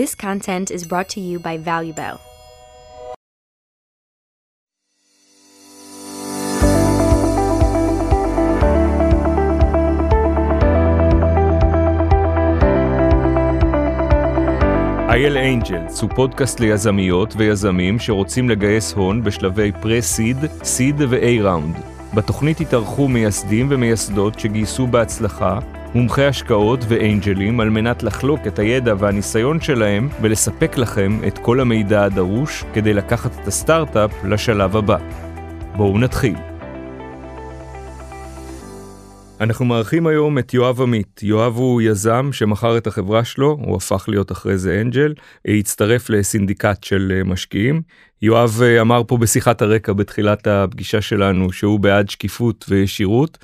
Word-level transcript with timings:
This 0.00 0.14
content 0.14 0.70
is 0.70 0.82
brought 0.90 1.08
to 1.14 1.20
you 1.20 1.38
by 1.38 1.58
ValueBell. 1.58 2.16
אייל 15.08 15.38
אנג'לס 15.38 16.02
הוא 16.02 16.10
פודקאסט 16.14 16.60
ליזמיות 16.60 17.34
ויזמים 17.36 17.98
שרוצים 17.98 18.50
לגייס 18.50 18.92
הון 18.92 19.24
בשלבי 19.24 19.72
פרה-סיד, 19.80 20.36
סיד 20.62 20.96
ו-A 21.00 21.42
ראונד. 21.42 21.76
בתוכנית 22.14 22.60
התארחו 22.60 23.08
מייסדים 23.08 23.66
ומייסדות 23.70 24.38
שגייסו 24.38 24.86
בהצלחה, 24.86 25.58
מומחי 25.94 26.24
השקעות 26.24 26.80
ואנג'לים 26.88 27.60
על 27.60 27.70
מנת 27.70 28.02
לחלוק 28.02 28.40
את 28.46 28.58
הידע 28.58 28.94
והניסיון 28.98 29.60
שלהם 29.60 30.08
ולספק 30.22 30.76
לכם 30.76 31.20
את 31.26 31.38
כל 31.38 31.60
המידע 31.60 32.04
הדרוש 32.04 32.64
כדי 32.72 32.92
לקחת 32.92 33.30
את 33.40 33.46
הסטארט-אפ 33.46 34.24
לשלב 34.24 34.76
הבא. 34.76 34.96
בואו 35.76 35.98
נתחיל. 35.98 36.34
אנחנו 39.40 39.64
מארחים 39.64 40.06
היום 40.06 40.38
את 40.38 40.54
יואב 40.54 40.80
עמית. 40.80 41.20
יואב 41.22 41.56
הוא 41.56 41.82
יזם 41.82 42.28
שמכר 42.32 42.78
את 42.78 42.86
החברה 42.86 43.24
שלו, 43.24 43.58
הוא 43.60 43.76
הפך 43.76 44.04
להיות 44.08 44.32
אחרי 44.32 44.58
זה 44.58 44.80
אנג'ל, 44.80 45.14
הצטרף 45.44 46.10
לסינדיקט 46.10 46.84
של 46.84 47.22
משקיעים. 47.24 47.82
יואב 48.22 48.60
אמר 48.80 49.02
פה 49.06 49.16
בשיחת 49.16 49.62
הרקע 49.62 49.92
בתחילת 49.92 50.46
הפגישה 50.46 51.00
שלנו 51.00 51.52
שהוא 51.52 51.80
בעד 51.80 52.10
שקיפות 52.10 52.64
וישירות. 52.68 53.38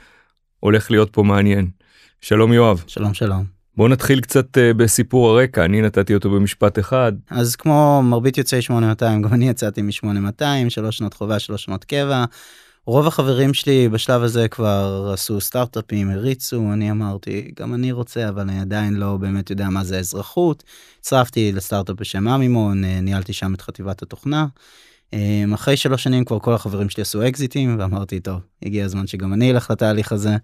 הולך 0.61 0.91
להיות 0.91 1.11
פה 1.12 1.23
מעניין. 1.23 1.76
שלום 2.20 2.52
יואב. 2.52 2.84
שלום 2.87 3.15
שלום. 3.15 3.45
בוא 3.77 3.88
נתחיל 3.88 4.20
קצת 4.20 4.59
בסיפור 4.77 5.30
הרקע, 5.30 5.65
אני 5.65 5.83
נתתי 5.83 6.15
אותו 6.15 6.30
במשפט 6.30 6.79
אחד. 6.79 7.12
אז 7.30 7.56
כמו 7.56 8.02
מרבית 8.05 8.39
יוצאי 8.39 8.62
8200, 8.62 9.23
גם 9.23 9.34
אני 9.34 9.48
יצאתי 9.48 9.83
מ-8200, 9.83 10.42
שלוש 10.69 10.97
שנות 10.97 11.14
חובה, 11.14 11.39
שלוש 11.39 11.64
שנות 11.64 11.84
קבע. 11.84 12.25
רוב 12.87 13.06
החברים 13.06 13.55
שלי 13.55 13.89
בשלב 13.89 14.22
הזה 14.22 14.48
כבר 14.48 15.11
עשו 15.12 15.41
סטארט-אפים, 15.41 16.11
הריצו, 16.11 16.72
אני 16.72 16.91
אמרתי, 16.91 17.50
גם 17.56 17.75
אני 17.75 17.92
רוצה, 17.92 18.28
אבל 18.28 18.41
אני 18.41 18.61
עדיין 18.61 18.94
לא 18.94 19.17
באמת 19.17 19.50
יודע 19.50 19.69
מה 19.69 19.84
זה 19.84 19.98
אזרחות. 19.98 20.64
הצטרפתי 21.00 21.53
לסטארט-אפ 21.53 21.97
בשם 22.00 22.28
אמימון, 22.28 22.84
ניהלתי 22.84 23.33
שם 23.33 23.55
את 23.55 23.61
חטיבת 23.61 24.03
התוכנה. 24.03 24.47
אחרי 25.55 25.77
שלוש 25.77 26.03
שנים 26.03 26.25
כבר 26.25 26.39
כל 26.39 26.55
החברים 26.55 26.89
שלי 26.89 27.03
עשו 27.03 27.29
אקזיטים, 27.29 27.77
ואמרתי, 27.79 28.21
טוב, 28.21 28.41
הגיע 28.62 28.85
הזמן 28.85 29.07
שגם 29.07 29.33
אני 29.33 29.51
אלך 29.51 29.71
לתהליך 29.71 30.12
הזה. 30.12 30.37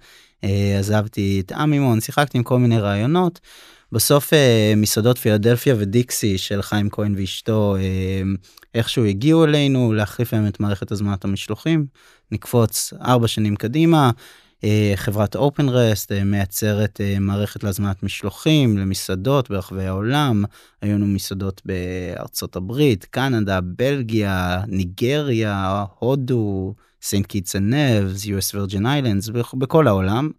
עזבתי 0.78 1.42
את 1.46 1.52
אמימון, 1.52 2.00
שיחקתי 2.00 2.38
עם 2.38 2.44
כל 2.44 2.58
מיני 2.58 2.78
רעיונות. 2.78 3.40
בסוף 3.92 4.32
מסעדות 4.76 5.18
פילדלפיה 5.18 5.74
ודיקסי 5.78 6.38
של 6.38 6.62
חיים 6.62 6.90
כהן 6.90 7.14
ואשתו 7.16 7.76
איכשהו 8.74 9.04
הגיעו 9.04 9.44
אלינו 9.44 9.92
להחליף 9.92 10.32
להם 10.32 10.46
את 10.46 10.60
מערכת 10.60 10.92
הזמנת 10.92 11.24
המשלוחים. 11.24 11.86
נקפוץ 12.32 12.92
ארבע 13.02 13.28
שנים 13.28 13.56
קדימה, 13.56 14.10
חברת 14.96 15.36
אופן 15.36 15.68
רסט 15.68 16.12
מייצרת 16.12 17.00
מערכת 17.20 17.64
להזמנת 17.64 18.02
משלוחים 18.02 18.78
למסעדות 18.78 19.50
ברחבי 19.50 19.84
העולם. 19.84 20.44
היו 20.82 20.94
לנו 20.94 21.06
מסעדות 21.06 21.62
בארצות 21.64 22.56
הברית, 22.56 23.04
קנדה, 23.04 23.60
בלגיה, 23.60 24.62
ניגריה, 24.66 25.84
הודו, 25.98 26.74
סנט 27.02 27.26
קיטס 27.26 27.56
and 27.56 27.79
Nevis, 27.79 28.24
US 28.24 28.54
Virgin 28.54 28.82
Islands, 28.82 29.32
בכל 29.54 29.86
העולם. 29.86 30.30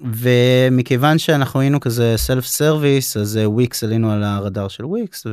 ומכיוון 0.00 1.18
שאנחנו 1.18 1.60
היינו 1.60 1.80
כזה 1.80 2.14
self 2.16 2.46
service 2.46 3.16
אז 3.16 3.38
וויקס 3.44 3.84
עלינו 3.84 4.12
על 4.12 4.22
הרדאר 4.22 4.68
של 4.68 4.84
וויקס 4.84 5.26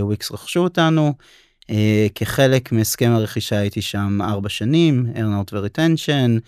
וויקס 0.00 0.32
רכשו 0.32 0.60
אותנו. 0.60 1.14
כחלק 2.14 2.72
מהסכם 2.72 3.10
הרכישה 3.10 3.58
הייתי 3.58 3.82
שם 3.82 4.18
ארבע 4.22 4.48
שנים 4.48 5.06
earnout 5.16 5.52
ו 5.52 5.60
retention. 5.60 6.38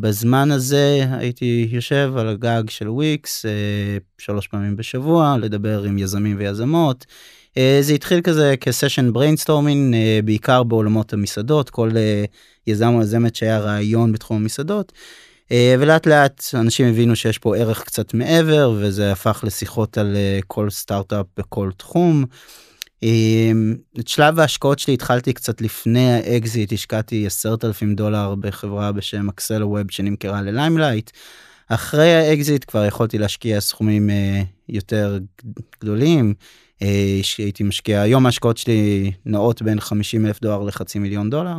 בזמן 0.00 0.50
הזה 0.50 1.04
הייתי 1.10 1.68
יושב 1.70 2.12
על 2.16 2.28
הגג 2.28 2.62
של 2.68 2.88
וויקס 2.88 3.44
שלוש 4.18 4.46
פעמים 4.46 4.76
בשבוע 4.76 5.36
לדבר 5.40 5.82
עם 5.82 5.98
יזמים 5.98 6.36
ויזמות. 6.38 7.06
זה 7.80 7.92
התחיל 7.94 8.20
כזה 8.20 8.54
כ 8.60 8.72
session 8.72 9.12
brainstorming 9.12 9.94
בעיקר 10.24 10.62
בעולמות 10.62 11.12
המסעדות 11.12 11.70
כל 11.70 11.90
יזם 12.66 12.94
או 12.94 13.02
יזמת 13.02 13.36
שהיה 13.36 13.58
רעיון 13.58 14.12
בתחום 14.12 14.36
המסעדות. 14.36 14.92
ולאט 15.52 16.06
לאט 16.06 16.44
אנשים 16.54 16.86
הבינו 16.86 17.16
שיש 17.16 17.38
פה 17.38 17.56
ערך 17.56 17.82
קצת 17.82 18.14
מעבר 18.14 18.74
וזה 18.78 19.12
הפך 19.12 19.40
לשיחות 19.46 19.98
על 19.98 20.16
כל 20.46 20.70
סטארט-אפ 20.70 21.26
בכל 21.36 21.70
תחום. 21.76 22.24
את 24.00 24.08
שלב 24.08 24.40
ההשקעות 24.40 24.78
שלי 24.78 24.94
התחלתי 24.94 25.32
קצת 25.32 25.60
לפני 25.60 26.12
האקזיט 26.12 26.72
השקעתי 26.72 27.26
10,000 27.26 27.94
דולר 27.94 28.34
בחברה 28.34 28.92
בשם 28.92 29.28
AcceloWeb 29.28 29.90
שנמכרה 29.90 30.42
ל 30.42 30.48
Limelight. 30.48 31.10
אחרי 31.68 32.14
האקזיט 32.14 32.64
כבר 32.68 32.84
יכולתי 32.84 33.18
להשקיע 33.18 33.60
סכומים 33.60 34.10
יותר 34.68 35.18
גדולים. 35.80 36.34
הייתי 37.38 37.62
משקיע 37.64 38.00
היום 38.00 38.26
ההשקעות 38.26 38.56
שלי 38.56 39.12
נעות 39.26 39.62
בין 39.62 39.80
50 39.80 40.26
אלף 40.26 40.40
דולר 40.40 40.62
לחצי 40.62 40.98
מיליון 40.98 41.30
דולר. 41.30 41.56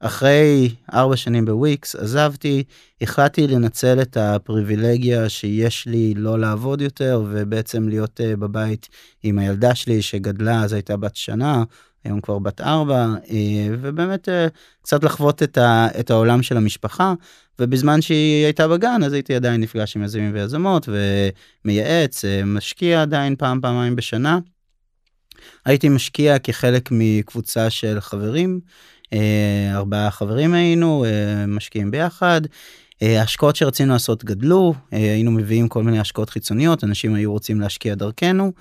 אחרי 0.00 0.74
ארבע 0.92 1.16
שנים 1.16 1.44
בוויקס 1.44 1.96
עזבתי 1.96 2.62
החלטתי 3.00 3.46
לנצל 3.46 4.02
את 4.02 4.16
הפריבילגיה 4.16 5.28
שיש 5.28 5.86
לי 5.86 6.14
לא 6.16 6.38
לעבוד 6.38 6.80
יותר 6.80 7.22
ובעצם 7.30 7.88
להיות 7.88 8.20
בבית 8.24 8.88
עם 9.22 9.38
הילדה 9.38 9.74
שלי 9.74 10.02
שגדלה 10.02 10.62
אז 10.62 10.72
הייתה 10.72 10.96
בת 10.96 11.16
שנה 11.16 11.64
היום 12.04 12.20
כבר 12.20 12.38
בת 12.38 12.60
ארבע 12.60 13.06
ובאמת 13.80 14.28
קצת 14.82 15.04
לחוות 15.04 15.42
את, 15.42 15.58
ה, 15.58 15.88
את 16.00 16.10
העולם 16.10 16.42
של 16.42 16.56
המשפחה 16.56 17.14
ובזמן 17.58 18.02
שהיא 18.02 18.44
הייתה 18.44 18.68
בגן 18.68 19.02
אז 19.04 19.12
הייתי 19.12 19.34
עדיין 19.34 19.60
נפגש 19.60 19.96
עם 19.96 20.02
יזמים 20.02 20.34
ויזמות 20.34 20.88
ומייעץ 21.64 22.24
משקיע 22.44 23.02
עדיין 23.02 23.36
פעם 23.36 23.60
פעמיים 23.60 23.96
בשנה. 23.96 24.38
הייתי 25.64 25.88
משקיע 25.88 26.38
כחלק 26.38 26.88
מקבוצה 26.92 27.70
של 27.70 28.00
חברים 28.00 28.60
ארבעה 29.74 30.10
חברים 30.10 30.54
היינו 30.54 31.04
משקיעים 31.48 31.90
ביחד. 31.90 32.40
השקעות 33.02 33.56
שרצינו 33.56 33.92
לעשות 33.92 34.24
גדלו 34.24 34.74
היינו 34.90 35.30
מביאים 35.30 35.68
כל 35.68 35.82
מיני 35.82 35.98
השקעות 35.98 36.30
חיצוניות 36.30 36.84
אנשים 36.84 37.14
היו 37.14 37.32
רוצים 37.32 37.60
להשקיע 37.60 37.94
דרכנו. 37.94 38.52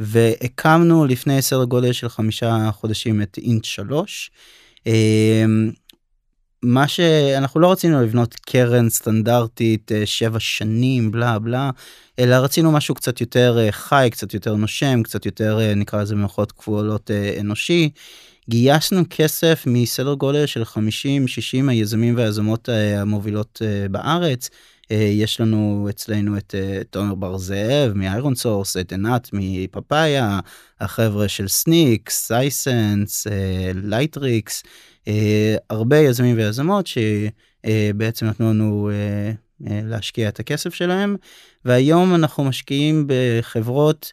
והקמנו 0.00 1.04
לפני 1.06 1.42
סדר 1.42 1.64
גודל 1.64 1.92
של 1.92 2.08
חמישה 2.08 2.70
חודשים 2.72 3.22
את 3.22 3.38
אינט 3.38 3.64
שלוש. 3.64 4.30
מה 6.62 6.88
שאנחנו 6.88 7.60
לא 7.60 7.72
רצינו 7.72 8.02
לבנות 8.02 8.34
קרן 8.34 8.88
סטנדרטית 8.88 9.90
שבע 10.04 10.40
שנים 10.40 11.10
בלה 11.10 11.38
בלה 11.38 11.70
אלא 12.18 12.34
רצינו 12.34 12.72
משהו 12.72 12.94
קצת 12.94 13.20
יותר 13.20 13.58
חי 13.70 14.08
קצת 14.12 14.34
יותר 14.34 14.54
נושם 14.54 15.02
קצת 15.02 15.26
יותר 15.26 15.58
נקרא 15.76 16.02
לזה 16.02 16.14
במרכאות 16.14 16.52
כפולות 16.52 17.10
אנושי. 17.40 17.90
גייסנו 18.48 19.02
כסף 19.10 19.64
מסדר 19.66 20.14
גודל 20.14 20.46
של 20.46 20.62
50-60 20.62 20.66
היזמים 21.68 22.16
והיזמות 22.16 22.68
המובילות 22.96 23.62
בארץ. 23.90 24.50
יש 24.90 25.40
לנו 25.40 25.86
אצלנו 25.90 26.36
את 26.38 26.54
תומר 26.90 27.14
בר 27.14 27.38
זאב 27.38 27.92
מ 27.94 28.34
ironSource, 28.34 28.76
את 28.76 28.92
עינת 28.92 29.30
מפאפאיה, 29.32 30.40
החבר'ה 30.80 31.28
של 31.28 31.48
Snyk, 31.48 32.26
Sisense, 32.26 33.26
Lightricks, 33.74 34.62
הרבה 35.70 35.98
יזמים 35.98 36.36
ויזמות 36.36 36.86
שבעצם 36.86 38.26
נתנו 38.26 38.50
לנו 38.50 38.90
להשקיע 39.60 40.28
את 40.28 40.40
הכסף 40.40 40.74
שלהם 40.74 41.16
והיום 41.64 42.14
אנחנו 42.14 42.44
משקיעים 42.44 43.06
בחברות. 43.06 44.12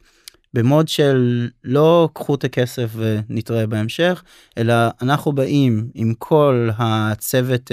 ב 0.54 0.61
mode 0.61 0.88
של 0.88 1.50
לא 1.64 2.10
קחו 2.14 2.36
את 2.36 2.44
הכסף 2.44 2.90
ונתראה 2.96 3.68
בהמשך 3.68 4.24
אלא 4.58 4.74
אנחנו 5.02 5.32
באים 5.32 5.88
עם 5.94 6.14
כל 6.18 6.70
הצוות 6.78 7.72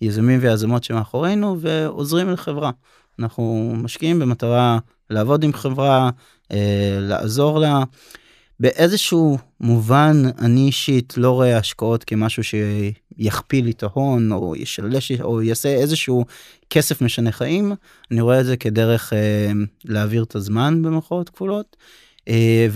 יזמים 0.00 0.38
ויזמות 0.42 0.84
שמאחורינו 0.84 1.60
ועוזרים 1.60 2.30
לחברה. 2.30 2.70
אנחנו 3.18 3.72
משקיעים 3.76 4.18
במטרה 4.18 4.78
לעבוד 5.10 5.44
עם 5.44 5.52
חברה 5.52 6.10
לעזור 7.00 7.58
לה. 7.58 7.82
באיזשהו 8.60 9.38
מובן 9.60 10.22
אני 10.38 10.60
אישית 10.66 11.14
לא 11.16 11.30
רואה 11.30 11.58
השקעות 11.58 12.04
כמשהו 12.04 12.42
שיכפיל 13.18 13.64
לי 13.64 13.70
את 13.70 13.82
ההון 13.82 14.32
או 14.32 14.56
ישלש 14.56 15.12
או 15.12 15.42
יעשה 15.42 15.68
איזשהו 15.68 16.24
כסף 16.70 17.02
משנה 17.02 17.32
חיים 17.32 17.72
אני 18.10 18.20
רואה 18.20 18.40
את 18.40 18.46
זה 18.46 18.56
כדרך 18.56 19.12
אה, 19.12 19.52
להעביר 19.84 20.22
את 20.22 20.34
הזמן 20.34 20.82
במרכאות 20.82 21.28
כפולות 21.28 21.76
אה, 22.28 22.66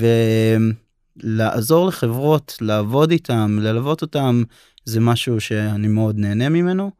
ולעזור 1.23 1.87
לחברות 1.87 2.57
לעבוד 2.61 3.11
איתם 3.11 3.59
ללוות 3.61 4.03
אותם 4.03 4.43
זה 4.85 5.01
משהו 5.01 5.41
שאני 5.41 5.89
מאוד 5.89 6.19
נהנה 6.19 6.49
ממנו 6.49 6.91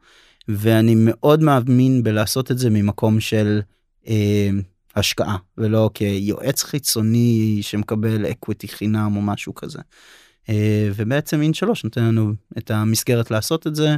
ואני 0.47 0.95
מאוד 0.97 1.43
מאמין 1.43 2.03
בלעשות 2.03 2.51
את 2.51 2.57
זה 2.57 2.69
ממקום 2.69 3.19
של 3.19 3.61
אה, 4.07 4.49
השקעה 4.95 5.37
ולא 5.57 5.89
כיועץ 5.93 6.63
חיצוני 6.63 7.59
שמקבל 7.61 8.25
equity 8.25 8.67
חינם 8.67 9.15
או 9.15 9.21
משהו 9.21 9.55
כזה. 9.55 9.79
אה, 10.49 10.89
ובעצם 10.95 11.41
אין 11.41 11.53
שלוש 11.53 11.83
נותן 11.83 12.03
לנו 12.03 12.33
את 12.57 12.71
המסגרת 12.71 13.31
לעשות 13.31 13.67
את 13.67 13.75
זה 13.75 13.95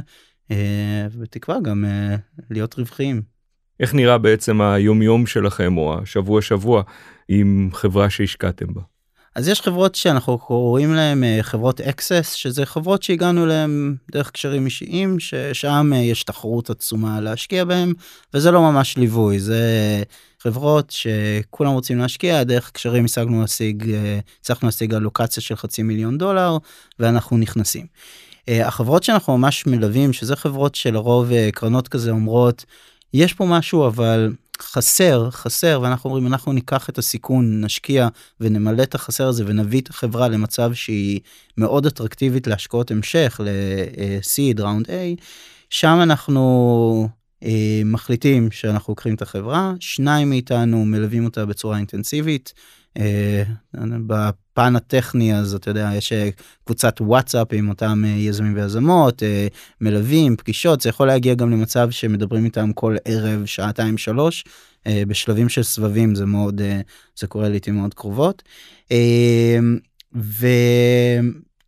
אה, 0.50 1.06
בתקווה 1.18 1.56
גם 1.62 1.84
אה, 1.84 2.16
להיות 2.50 2.78
רווחיים. 2.78 3.22
איך 3.80 3.94
נראה 3.94 4.18
בעצם 4.18 4.60
היומיום 4.60 5.26
שלכם 5.26 5.76
או 5.76 5.98
השבוע 6.02 6.42
שבוע 6.42 6.82
עם 7.28 7.70
חברה 7.72 8.10
שהשקעתם 8.10 8.74
בה? 8.74 8.80
אז 9.34 9.48
יש 9.48 9.60
חברות 9.60 9.94
שאנחנו 9.94 10.38
קוראים 10.38 10.94
אה, 10.94 11.38
חברות 11.42 11.80
access 11.80 12.32
שזה 12.32 12.66
חברות 12.66 13.02
שהגענו 13.02 13.46
להם 13.46 13.96
דרך 14.12 14.30
קשרים 14.30 14.64
אישיים 14.64 15.20
ששם 15.20 15.90
יש 15.94 16.24
תחרות 16.24 16.70
עצומה 16.70 17.20
להשקיע 17.20 17.64
בהם 17.64 17.92
וזה 18.34 18.50
לא 18.50 18.60
ממש 18.60 18.96
ליווי 18.96 19.38
זה 19.40 19.62
חברות 20.44 20.90
שכולם 20.90 21.72
רוצים 21.72 21.98
להשקיע 21.98 22.42
דרך 22.42 22.70
קשרים 22.70 23.04
השגנו 23.04 23.40
להשיג 23.40 23.90
אה, 23.90 24.18
הצלחנו 24.40 24.68
להשיג 24.68 24.94
אלוקציה 24.94 25.42
של 25.42 25.56
חצי 25.56 25.82
מיליון 25.82 26.18
דולר 26.18 26.58
ואנחנו 26.98 27.36
נכנסים. 27.36 27.86
החברות 28.48 29.02
שאנחנו 29.02 29.38
ממש 29.38 29.66
מלווים 29.66 30.12
שזה 30.12 30.36
חברות 30.36 30.74
שלרוב 30.74 31.30
קרנות 31.52 31.88
כזה 31.88 32.10
אומרות 32.10 32.64
יש 33.14 33.32
פה 33.32 33.44
משהו 33.44 33.86
אבל 33.86 34.32
חסר 34.62 35.30
חסר 35.30 35.80
ואנחנו 35.82 36.10
אומרים 36.10 36.26
אנחנו 36.26 36.52
ניקח 36.52 36.88
את 36.88 36.98
הסיכון 36.98 37.64
נשקיע 37.64 38.08
ונמלא 38.40 38.82
את 38.82 38.94
החסר 38.94 39.28
הזה 39.28 39.44
ונביא 39.46 39.80
את 39.80 39.90
החברה 39.90 40.28
למצב 40.28 40.74
שהיא 40.74 41.20
מאוד 41.58 41.86
אטרקטיבית 41.86 42.46
להשקעות 42.46 42.90
המשך 42.90 43.40
ל-seed 43.44 44.62
ראונד 44.62 44.86
A 44.86 45.22
שם 45.70 45.98
אנחנו 46.02 47.08
אה, 47.08 47.23
מחליטים 47.84 48.50
שאנחנו 48.50 48.90
לוקחים 48.90 49.14
את 49.14 49.22
החברה 49.22 49.72
שניים 49.80 50.30
מאיתנו 50.30 50.84
מלווים 50.84 51.24
אותה 51.24 51.46
בצורה 51.46 51.76
אינטנסיבית. 51.76 52.52
אה, 52.98 53.42
בפן 54.06 54.76
הטכני 54.76 55.36
אז 55.36 55.54
אתה 55.54 55.70
יודע 55.70 55.90
יש 55.94 56.12
אה, 56.12 56.28
קבוצת 56.64 57.00
וואטסאפ 57.00 57.48
עם 57.52 57.68
אותם 57.68 58.02
אה, 58.06 58.10
יזמים 58.10 58.54
ויזמות 58.56 59.22
מלווים 59.80 60.36
פגישות 60.36 60.80
זה 60.80 60.88
יכול 60.88 61.06
להגיע 61.06 61.34
גם 61.34 61.50
למצב 61.50 61.90
שמדברים 61.90 62.44
איתם 62.44 62.72
כל 62.72 62.96
ערב 63.04 63.44
שעתיים 63.46 63.98
שלוש 63.98 64.44
בשלבים 64.88 65.48
של 65.48 65.62
סבבים 65.62 66.14
זה 66.14 66.26
מאוד 66.26 66.60
זה 67.16 67.26
קורה 67.26 67.48
לעיתים 67.48 67.74
מאוד 67.74 67.94
קרובות. 67.94 68.42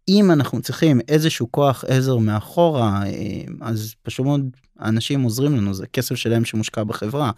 ואם 0.08 0.30
אנחנו 0.30 0.62
צריכים 0.62 1.00
איזשהו 1.08 1.52
כוח 1.52 1.84
עזר 1.88 2.16
מאחורה 2.16 3.02
אז 3.60 3.94
פשוט 4.02 4.26
מאוד 4.26 4.50
האנשים 4.78 5.22
עוזרים 5.22 5.56
לנו 5.56 5.74
זה 5.74 5.86
כסף 5.86 6.14
שלהם 6.14 6.44
שמושקע 6.44 6.84
בחברה 6.84 7.30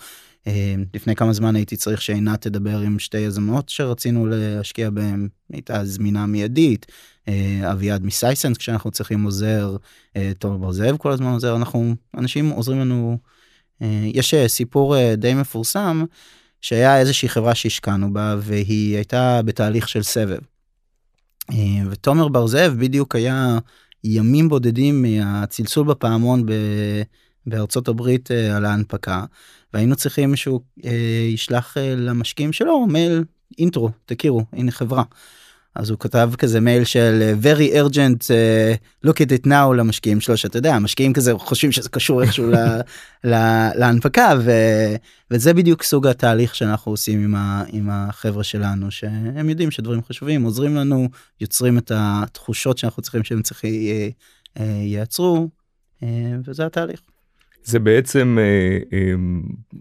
אה, 0.46 0.74
לפני 0.94 1.14
כמה 1.16 1.32
זמן 1.32 1.56
הייתי 1.56 1.76
צריך 1.76 2.02
שעינת 2.02 2.40
תדבר 2.40 2.78
עם 2.78 2.98
שתי 2.98 3.18
יזמות 3.18 3.68
שרצינו 3.68 4.26
להשקיע 4.26 4.90
בהם 4.90 5.28
הייתה 5.52 5.84
זמינה 5.84 6.26
מיידית 6.26 6.86
אה, 7.28 7.72
אביעד 7.72 8.04
מסייסנס 8.04 8.56
כשאנחנו 8.56 8.90
צריכים 8.90 9.24
עוזר 9.24 9.76
אה, 10.16 10.32
תומר 10.38 10.56
בר 10.56 10.72
זאב 10.72 10.96
כל 10.96 11.10
הזמן 11.10 11.32
עוזר 11.32 11.56
אנחנו 11.56 11.94
אנשים 12.16 12.48
עוזרים 12.48 12.80
לנו 12.80 13.18
יש 14.04 14.34
סיפור 14.46 15.14
די 15.14 15.34
מפורסם 15.34 16.04
שהיה 16.60 16.98
איזושהי 16.98 17.28
חברה 17.28 17.54
שהשקענו 17.54 18.12
בה 18.12 18.36
והיא 18.38 18.96
הייתה 18.96 19.40
בתהליך 19.44 19.88
של 19.88 20.02
סבב. 20.02 20.38
ותומר 21.90 22.28
בר 22.28 22.46
זאב 22.46 22.72
בדיוק 22.78 23.14
היה 23.14 23.58
ימים 24.04 24.48
בודדים 24.48 25.02
מהצלצול 25.02 25.86
בפעמון 25.86 26.46
בארצות 27.46 27.88
הברית 27.88 28.30
על 28.30 28.64
ההנפקה 28.64 29.24
והיינו 29.74 29.96
צריכים 29.96 30.36
שהוא 30.36 30.60
אה, 30.84 31.28
ישלח 31.32 31.76
אה, 31.76 31.94
למשקיעים 31.96 32.52
שלו 32.52 32.86
מייל 32.86 33.24
אינטרו 33.58 33.90
תכירו 34.06 34.44
הנה 34.52 34.70
חברה. 34.70 35.02
אז 35.74 35.90
הוא 35.90 35.98
כתב 35.98 36.30
כזה 36.38 36.60
מייל 36.60 36.84
של 36.84 37.18
אה, 37.22 37.34
very 37.42 37.86
urgent 37.86 38.22
uh, 38.22 39.06
look 39.06 39.14
at 39.14 39.30
it 39.30 39.46
now 39.46 39.74
למשקיעים 39.76 40.20
שלו 40.20 40.36
שאתה 40.36 40.58
יודע 40.58 40.74
המשקיעים 40.74 41.12
כזה 41.12 41.32
חושבים 41.38 41.72
שזה 41.72 41.88
קשור 41.88 42.22
איכשהו 42.22 42.50
לה, 42.50 42.80
לה, 43.24 43.70
להנפקה 43.74 44.32
ו, 44.44 44.50
וזה 45.30 45.54
בדיוק 45.54 45.82
סוג 45.82 46.06
התהליך 46.06 46.54
שאנחנו 46.54 46.92
עושים 46.92 47.24
עם, 47.24 47.34
ה, 47.34 47.64
עם 47.68 47.90
החברה 47.90 48.44
שלנו 48.44 48.90
שהם 48.90 49.48
יודעים 49.48 49.70
שדברים 49.70 50.02
חשובים 50.02 50.42
עוזרים 50.42 50.76
לנו 50.76 51.08
יוצרים 51.40 51.78
את 51.78 51.92
התחושות 51.94 52.78
שאנחנו 52.78 53.02
צריכים 53.02 53.24
שהם 53.24 53.42
צריכים 53.42 53.72
ייצרו 54.82 55.48
וזה 56.44 56.66
התהליך. 56.66 57.00
זה 57.68 57.78
בעצם 57.78 58.38
אה, 58.40 58.78
אה, 58.92 59.12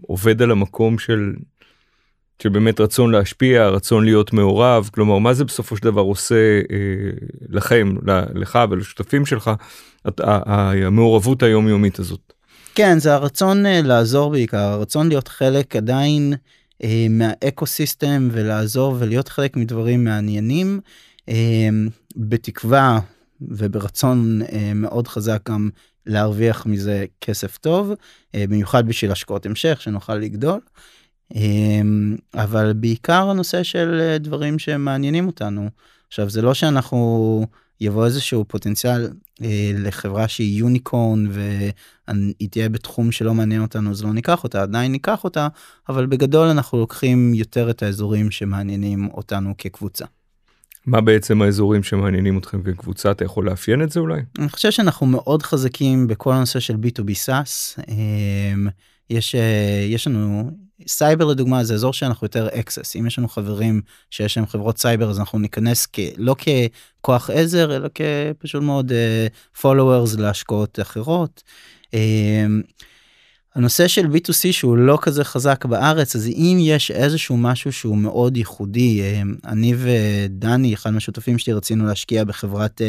עובד 0.00 0.42
על 0.42 0.50
המקום 0.50 0.98
של, 0.98 1.32
של 2.42 2.48
באמת 2.48 2.80
רצון 2.80 3.12
להשפיע, 3.12 3.68
רצון 3.68 4.04
להיות 4.04 4.32
מעורב, 4.32 4.90
כלומר 4.94 5.18
מה 5.18 5.34
זה 5.34 5.44
בסופו 5.44 5.76
של 5.76 5.82
דבר 5.82 6.00
עושה 6.00 6.60
אה, 6.70 6.76
לכם, 7.48 7.94
לך 8.34 8.58
ולשותפים 8.70 9.26
שלך, 9.26 9.50
את, 10.08 10.20
המעורבות 10.24 11.42
היומיומית 11.42 11.98
הזאת. 11.98 12.32
כן, 12.74 12.98
זה 12.98 13.14
הרצון 13.14 13.66
אה, 13.66 13.80
לעזור 13.82 14.30
בעיקר, 14.30 14.58
הרצון 14.58 15.08
להיות 15.08 15.28
חלק 15.28 15.76
עדיין 15.76 16.34
אה, 16.84 17.06
מהאקו 17.10 17.66
סיסטם 17.66 18.28
ולעזור 18.32 18.96
ולהיות 18.98 19.28
חלק 19.28 19.56
מדברים 19.56 20.04
מעניינים, 20.04 20.80
אה, 21.28 21.68
בתקווה 22.16 23.00
וברצון 23.40 24.42
אה, 24.52 24.72
מאוד 24.74 25.08
חזק 25.08 25.50
גם 25.50 25.70
להרוויח 26.06 26.66
מזה 26.66 27.04
כסף 27.20 27.58
טוב, 27.58 27.92
אה, 28.34 28.44
במיוחד 28.48 28.88
בשביל 28.88 29.12
השקעות 29.12 29.46
המשך 29.46 29.80
שנוכל 29.80 30.14
לגדול. 30.14 30.60
אה, 31.36 31.80
אבל 32.34 32.72
בעיקר 32.72 33.30
הנושא 33.30 33.62
של 33.62 34.00
אה, 34.00 34.18
דברים 34.18 34.58
שמעניינים 34.58 35.26
אותנו. 35.26 35.68
עכשיו 36.08 36.30
זה 36.30 36.42
לא 36.42 36.54
שאנחנו 36.54 37.46
יבוא 37.80 38.04
איזשהו 38.04 38.44
פוטנציאל 38.48 39.08
אה, 39.42 39.70
לחברה 39.74 40.28
שהיא 40.28 40.58
יוניקורן 40.58 41.26
והיא 41.30 42.48
תהיה 42.50 42.68
בתחום 42.68 43.12
שלא 43.12 43.34
מעניין 43.34 43.62
אותנו 43.62 43.90
אז 43.90 44.04
לא 44.04 44.12
ניקח 44.12 44.44
אותה 44.44 44.62
עדיין 44.62 44.92
ניקח 44.92 45.24
אותה 45.24 45.48
אבל 45.88 46.06
בגדול 46.06 46.48
אנחנו 46.48 46.78
לוקחים 46.78 47.34
יותר 47.34 47.70
את 47.70 47.82
האזורים 47.82 48.30
שמעניינים 48.30 49.08
אותנו 49.14 49.54
כקבוצה. 49.58 50.04
מה 50.86 51.00
בעצם 51.00 51.42
האזורים 51.42 51.82
שמעניינים 51.82 52.38
אתכם 52.38 52.62
כקבוצה 52.62 53.10
אתה 53.10 53.24
יכול 53.24 53.46
לאפיין 53.46 53.82
את 53.82 53.90
זה 53.90 54.00
אולי? 54.00 54.20
אני 54.38 54.48
חושב 54.48 54.70
שאנחנו 54.70 55.06
מאוד 55.06 55.42
חזקים 55.42 56.06
בכל 56.06 56.32
הנושא 56.32 56.60
של 56.60 56.74
b2b 56.74 57.10
SaaS. 57.26 57.82
אמ, 57.88 58.68
יש 59.10 59.34
אה, 59.34 59.86
יש 59.88 60.06
לנו 60.06 60.50
סייבר 60.86 61.24
לדוגמה 61.24 61.64
זה 61.64 61.74
אזור 61.74 61.92
שאנחנו 61.92 62.24
יותר 62.24 62.48
access 62.48 62.96
אם 62.96 63.06
יש 63.06 63.18
לנו 63.18 63.28
חברים 63.28 63.80
שיש 64.10 64.36
להם 64.36 64.46
חברות 64.46 64.78
סייבר 64.78 65.10
אז 65.10 65.18
אנחנו 65.18 65.38
ניכנס 65.38 65.86
כ, 65.92 65.98
לא 66.16 66.34
ככוח 67.00 67.30
עזר 67.30 67.76
אלא 67.76 67.88
כפשוט 67.94 68.62
מאוד 68.62 68.92
אה, 68.92 69.60
followers 69.62 70.20
להשקעות 70.20 70.80
אחרות. 70.80 71.42
אמ, 71.86 71.92
הנושא 73.54 73.88
של 73.88 74.06
b2c 74.06 74.52
שהוא 74.52 74.76
לא 74.76 74.98
כזה 75.02 75.24
חזק 75.24 75.64
בארץ 75.64 76.16
אז 76.16 76.26
אם 76.26 76.58
יש 76.60 76.90
איזשהו 76.90 77.36
משהו 77.36 77.72
שהוא 77.72 77.96
מאוד 77.96 78.36
ייחודי 78.36 79.00
אה, 79.00 79.22
אני 79.44 79.74
ודני 79.78 80.74
אחד 80.74 80.90
מהשותפים 80.90 81.38
שלי 81.38 81.52
רצינו 81.52 81.86
להשקיע 81.86 82.24
בחברת 82.24 82.80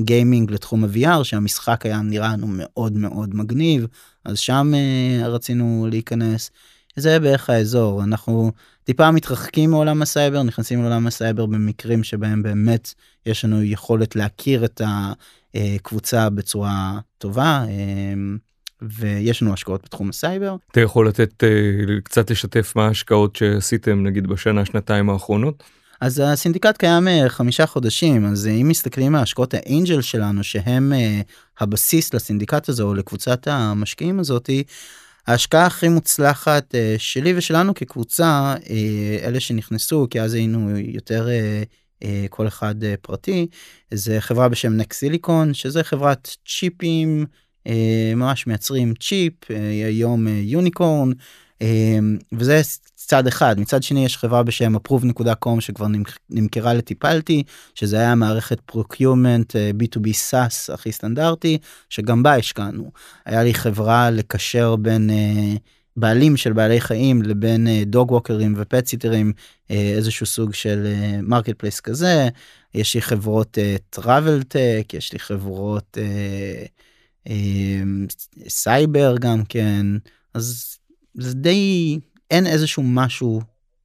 gaming 0.00 0.48
אה, 0.50 0.54
לתחום 0.54 0.84
ה-VR 0.84 1.24
שהמשחק 1.24 1.86
היה 1.86 2.00
נראה 2.02 2.32
לנו 2.32 2.46
מאוד 2.50 2.92
מאוד 2.92 3.34
מגניב 3.34 3.86
אז 4.24 4.38
שם 4.38 4.72
אה, 4.74 5.28
רצינו 5.28 5.86
להיכנס. 5.90 6.50
זה 6.96 7.20
בערך 7.20 7.50
האזור 7.50 8.04
אנחנו 8.04 8.52
טיפה 8.84 9.10
מתרחקים 9.10 9.70
מעולם 9.70 10.02
הסייבר 10.02 10.42
נכנסים 10.42 10.82
לעולם 10.82 11.06
הסייבר 11.06 11.46
במקרים 11.46 12.04
שבהם 12.04 12.42
באמת 12.42 12.94
יש 13.26 13.44
לנו 13.44 13.62
יכולת 13.62 14.16
להכיר 14.16 14.64
את 14.64 14.80
הקבוצה 15.54 16.30
בצורה 16.30 16.98
טובה. 17.18 17.64
ויש 18.82 19.42
לנו 19.42 19.52
השקעות 19.52 19.82
בתחום 19.84 20.08
הסייבר. 20.08 20.56
אתה 20.70 20.80
יכול 20.80 21.08
לתת 21.08 21.42
אה, 21.42 22.00
קצת 22.02 22.30
לשתף 22.30 22.72
מה 22.76 22.86
ההשקעות 22.86 23.36
שעשיתם 23.36 24.02
נגיד 24.02 24.26
בשנה 24.26 24.64
שנתיים 24.64 25.10
האחרונות? 25.10 25.62
אז 26.00 26.22
הסינדיקט 26.24 26.76
קיים 26.76 27.08
אה, 27.08 27.28
חמישה 27.28 27.66
חודשים 27.66 28.26
אז 28.26 28.46
אם 28.46 28.68
מסתכלים 28.68 29.14
על 29.14 29.22
השקעות 29.22 29.54
ה 29.54 29.62
angel 29.62 30.00
שלנו 30.00 30.44
שהם 30.44 30.92
אה, 30.92 31.24
הבסיס 31.60 32.14
לסינדיקט 32.14 32.68
הזה 32.68 32.82
או 32.82 32.94
לקבוצת 32.94 33.48
המשקיעים 33.50 34.20
הזאתי. 34.20 34.64
ההשקעה 35.26 35.66
הכי 35.66 35.88
מוצלחת 35.88 36.74
אה, 36.74 36.98
שלי 36.98 37.34
ושלנו 37.36 37.74
כקבוצה 37.74 38.54
אה, 38.58 38.68
אלה 39.22 39.40
שנכנסו 39.40 40.06
כי 40.10 40.20
אז 40.20 40.34
היינו 40.34 40.78
יותר 40.78 41.28
אה, 42.02 42.06
כל 42.30 42.48
אחד 42.48 42.74
פרטי 43.02 43.46
זה 43.94 44.20
חברה 44.20 44.48
בשם 44.48 44.76
NextSilicon 44.76 45.54
שזה 45.54 45.84
חברת 45.84 46.36
צ'יפים 46.48 47.26
אה, 47.66 48.12
ממש 48.16 48.46
מייצרים 48.46 48.94
צ'יפ 48.94 49.50
אה, 49.50 49.86
היום 49.86 50.28
unicorn 50.28 51.10
אה, 51.10 51.14
וזה 52.32 52.60
צד 52.94 53.26
אחד. 53.26 53.60
מצד 53.60 53.82
שני 53.82 54.04
יש 54.04 54.16
חברה 54.16 54.42
בשם 54.42 54.76
approve.com 54.76 55.60
שכבר 55.60 55.86
נמכרה 56.30 56.74
ל 56.74 56.82
Tipalti 56.82 57.42
שזה 57.74 57.96
היה 57.96 58.14
מערכת 58.14 58.60
procurement 58.60 59.56
b2b 59.56 60.12
SaaS 60.12 60.70
הכי 60.70 60.92
סטנדרטי 60.92 61.58
שגם 61.90 62.22
בה 62.22 62.34
השקענו. 62.34 62.90
היה 63.24 63.44
לי 63.44 63.54
חברה 63.54 64.10
לקשר 64.10 64.76
בין 64.76 65.10
בעלים 65.96 66.36
של 66.36 66.52
בעלי 66.52 66.80
חיים 66.80 67.22
לבין 67.22 67.66
dog 67.82 68.10
walker 68.10 68.43
ים 68.43 68.54
ו 68.56 68.63
pet 68.63 68.86
sitter 68.86 69.20
ים 69.20 69.32
איזשהו 69.70 70.26
סוג 70.26 70.54
של 70.54 70.86
marketplace 71.22 71.80
כזה. 71.80 72.28
יש 72.74 72.94
לי 72.94 73.02
חברות 73.02 73.58
travel 73.90 74.42
tech 74.42 74.94
יש 74.94 75.12
לי 75.12 75.18
חברות 75.18 75.98
סייבר 78.48 79.16
גם 79.20 79.44
כן. 79.48 79.86
אז 80.34 80.78
זה 81.18 81.34
די 81.34 81.98
אין 82.30 82.46
איזשהו 82.46 82.82
משהו 82.82 83.40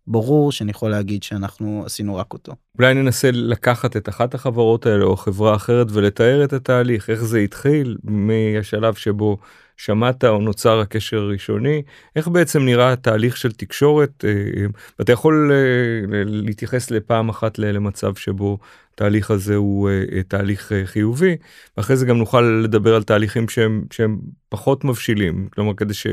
ברור 0.08 0.52
שאני 0.52 0.72
יכול 0.72 0.92
להגיד 0.92 1.24
שאנחנו 1.24 1.84
עשינו 1.86 2.16
רק 2.16 2.34
אותו. 2.34 2.54
אולי 2.80 2.94
ננסה 2.94 3.32
לקחת 3.32 3.98
את 3.98 4.10
אחת 4.10 4.34
החברות 4.34 4.86
האלה 4.86 5.04
או 5.04 5.18
חברה 5.18 5.56
אחרת 5.56 5.88
ולתאר 5.92 6.44
את 6.44 6.54
התהליך 6.54 7.10
איך 7.10 7.24
זה 7.24 7.40
התחיל 7.40 7.98
מהשלב 8.04 8.94
שבו 8.94 9.38
שמעת 9.78 10.24
או 10.24 10.42
נוצר 10.42 10.80
הקשר 10.80 11.18
הראשוני 11.18 11.82
איך 12.16 12.28
בעצם 12.28 12.66
נראה 12.66 12.94
התהליך 12.94 13.38
של 13.38 13.52
תקשורת 13.52 14.26
אה, 14.26 14.66
ואתה 15.00 15.12
יכול 15.12 15.52
אה, 15.52 16.24
להתייחס 16.26 16.92
לפעם 16.92 17.30
אחת 17.30 17.60
למצב 17.60 18.16
שבו 18.16 18.58
התהליך 18.94 19.32
הזה 19.32 19.56
הוא 19.56 19.90
אה, 19.90 20.24
תהליך 20.28 20.72
חיובי 20.86 21.38
ואחרי 21.78 21.96
זה 21.96 22.06
גם 22.06 22.18
נוכל 22.18 22.62
לדבר 22.64 22.96
על 22.96 23.04
תהליכים 23.04 23.50
שהם 23.50 23.84
שהם 23.92 24.20
פחות 24.50 24.84
מבשילים 24.84 25.48
כלומר 25.54 25.74
כדי 25.74 25.94
ש... 25.94 26.08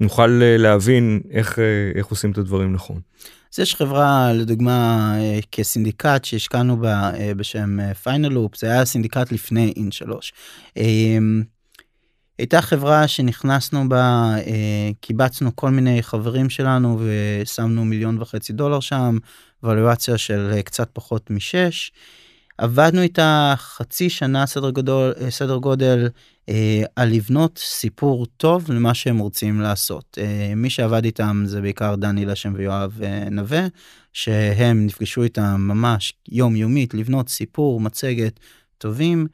נוכל 0.00 0.26
להבין 0.58 1.20
איך 1.30 1.58
איך 1.94 2.06
עושים 2.06 2.30
את 2.30 2.38
הדברים 2.38 2.72
נכון. 2.72 3.00
אז 3.54 3.58
יש 3.58 3.74
חברה 3.74 4.32
לדוגמה 4.32 5.14
כסינדיקט 5.52 6.24
שהשקענו 6.24 6.76
בה 6.76 7.10
בשם 7.36 7.92
Finaloop 8.02 8.56
זה 8.56 8.66
היה 8.66 8.84
סינדיקט 8.84 9.32
לפני 9.32 9.72
אין 9.76 9.90
3. 9.90 10.32
הייתה 12.38 12.62
חברה 12.62 13.08
שנכנסנו 13.08 13.88
בה, 13.88 14.34
אה, 14.46 14.90
קיבצנו 15.00 15.56
כל 15.56 15.70
מיני 15.70 16.02
חברים 16.02 16.50
שלנו 16.50 17.00
ושמנו 17.00 17.84
מיליון 17.84 18.22
וחצי 18.22 18.52
דולר 18.52 18.80
שם, 18.80 19.18
ואלואציה 19.62 20.18
של 20.18 20.50
אה, 20.52 20.62
קצת 20.62 20.88
פחות 20.92 21.30
משש. 21.30 21.92
עבדנו 22.58 23.02
איתה 23.02 23.54
חצי 23.56 24.10
שנה 24.10 24.46
סדר 24.46 24.70
גודל, 24.70 25.12
אה, 25.20 25.30
סדר 25.30 25.56
גודל 25.56 26.08
אה, 26.48 26.82
על 26.96 27.08
לבנות 27.08 27.58
סיפור 27.58 28.26
טוב 28.26 28.70
למה 28.70 28.94
שהם 28.94 29.18
רוצים 29.18 29.60
לעשות. 29.60 30.18
אה, 30.20 30.52
מי 30.56 30.70
שעבד 30.70 31.04
איתם 31.04 31.42
זה 31.46 31.60
בעיקר 31.60 31.94
דני 31.94 32.24
לשם 32.24 32.52
ויואב 32.56 33.00
אה, 33.02 33.28
נווה, 33.30 33.66
שהם 34.12 34.86
נפגשו 34.86 35.22
איתם 35.22 35.56
ממש 35.58 36.12
יומיומית 36.28 36.94
לבנות 36.94 37.28
סיפור, 37.28 37.80
מצגת 37.80 38.40
טובים. 38.78 39.26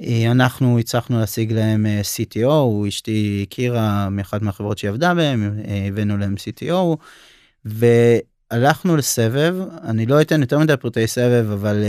אה, 0.00 0.30
אנחנו 0.30 0.78
הצלחנו 0.78 1.20
להשיג 1.20 1.52
להם 1.52 1.86
אה, 1.86 2.00
CTO, 2.00 2.88
אשתי 2.88 3.46
הכירה 3.48 4.08
מאחת 4.10 4.42
מהחברות 4.42 4.78
שהיא 4.78 4.88
עבדה 4.88 5.14
בהם, 5.14 5.58
אה, 5.68 5.86
הבאנו 5.88 6.16
להם 6.18 6.34
CTO, 6.34 6.96
והלכנו 8.54 8.96
לסבב, 8.96 9.54
אני 9.84 10.06
לא 10.06 10.20
אתן 10.20 10.40
יותר 10.40 10.58
מדי 10.58 10.76
פרטי 10.76 11.06
סבב, 11.06 11.50
אבל 11.52 11.84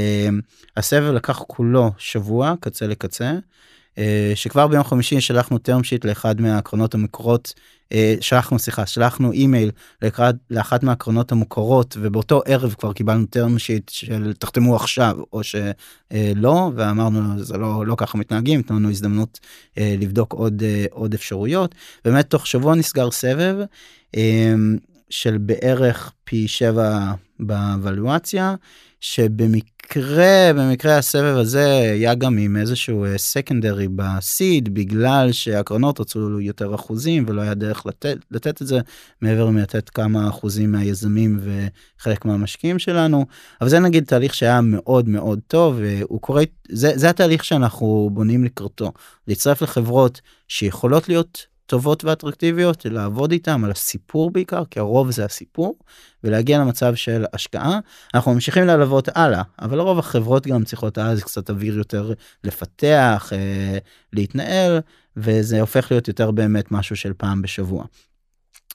הסבב 0.77 1.11
לקח 1.13 1.43
כולו 1.47 1.91
שבוע, 1.97 2.53
קצה 2.59 2.87
לקצה. 2.87 3.33
שכבר 4.35 4.67
ביום 4.67 4.83
חמישי 4.83 5.21
שלחנו 5.21 5.57
term 5.57 5.81
sheet 5.83 6.07
לאחד 6.07 6.41
מהקרנות 6.41 6.93
המקורות 6.93 7.53
אה, 7.91 8.15
שלחנו 8.21 8.59
סליחה 8.59 8.85
שלחנו 8.85 9.31
אימייל 9.31 9.71
לאחד, 10.01 10.33
לאחת 10.49 10.83
מהקרנות 10.83 11.31
המוכרות 11.31 11.97
ובאותו 11.99 12.41
ערב 12.45 12.73
כבר 12.73 12.93
קיבלנו 12.93 13.25
term 13.35 13.57
sheet 13.57 13.91
של 13.91 14.33
תחתמו 14.39 14.75
עכשיו 14.75 15.17
או 15.33 15.41
שלא 15.43 16.71
ואמרנו 16.75 17.43
זה 17.43 17.57
לא 17.57 17.85
לא 17.85 17.95
ככה 17.97 18.17
מתנהגים 18.17 18.61
תנו 18.61 18.79
לנו 18.79 18.89
הזדמנות 18.89 19.39
אה, 19.77 19.95
לבדוק 19.99 20.33
עוד 20.33 20.63
אה, 20.63 20.85
עוד 20.91 21.13
אפשרויות 21.13 21.75
באמת 22.05 22.29
תוך 22.29 22.47
שבוע 22.47 22.75
נסגר 22.75 23.11
סבב 23.11 23.55
של 25.09 25.37
בערך 25.37 26.11
פי 26.23 26.47
7 26.47 27.13
באבלואציה 27.39 28.55
שבמקרה 29.01 30.51
במקרה 30.55 30.97
הסבב 30.97 31.37
הזה 31.37 31.65
היה 31.67 32.15
גם 32.15 32.37
עם 32.37 32.57
איזשהו 32.57 33.05
סקנדרי 33.17 33.87
בסיד 33.95 34.73
בגלל 34.73 35.31
שהקרנות 35.31 35.99
רצו 35.99 36.41
יותר 36.41 36.75
אחוזים 36.75 37.25
ולא 37.27 37.41
היה 37.41 37.53
דרך 37.53 37.85
לתת, 37.85 38.17
לתת 38.31 38.61
את 38.61 38.67
זה 38.67 38.79
מעבר 39.21 39.49
מלתת 39.49 39.89
כמה 39.89 40.29
אחוזים 40.29 40.71
מהיזמים 40.71 41.39
וחלק 41.41 42.25
מהמשקיעים 42.25 42.79
שלנו. 42.79 43.25
אבל 43.61 43.69
זה 43.69 43.79
נגיד 43.79 44.05
תהליך 44.05 44.33
שהיה 44.33 44.61
מאוד 44.61 45.09
מאוד 45.09 45.39
טוב 45.47 45.75
והוא 45.79 46.21
קורה 46.21 46.43
זה 46.69 46.91
זה 46.95 47.09
התהליך 47.09 47.45
שאנחנו 47.45 48.09
בונים 48.13 48.43
לקראתו. 48.43 48.91
להצטרף 49.27 49.61
לחברות 49.61 50.21
שיכולות 50.47 51.09
להיות 51.09 51.54
טובות 51.65 52.03
ואטרקטיביות 52.03 52.85
לעבוד 52.85 53.31
איתם 53.31 53.63
על 53.63 53.71
הסיפור 53.71 54.31
בעיקר 54.31 54.63
כי 54.71 54.79
הרוב 54.79 55.11
זה 55.11 55.25
הסיפור 55.25 55.79
ולהגיע 56.23 56.59
למצב 56.59 56.95
של 56.95 57.25
השקעה 57.33 57.79
אנחנו 58.13 58.33
ממשיכים 58.33 58.63
ללוות 58.63 59.09
הלאה 59.15 59.41
אבל 59.59 59.77
לרוב 59.77 59.99
החברות 59.99 60.47
גם 60.47 60.63
צריכות 60.63 60.97
אז 60.97 61.23
קצת 61.23 61.49
אוויר 61.49 61.77
יותר 61.77 62.13
לפתח 62.43 63.31
אה, 63.33 63.77
להתנהל 64.13 64.79
וזה 65.17 65.61
הופך 65.61 65.91
להיות 65.91 66.07
יותר 66.07 66.31
באמת 66.31 66.71
משהו 66.71 66.95
של 66.95 67.13
פעם 67.17 67.41
בשבוע. 67.41 67.85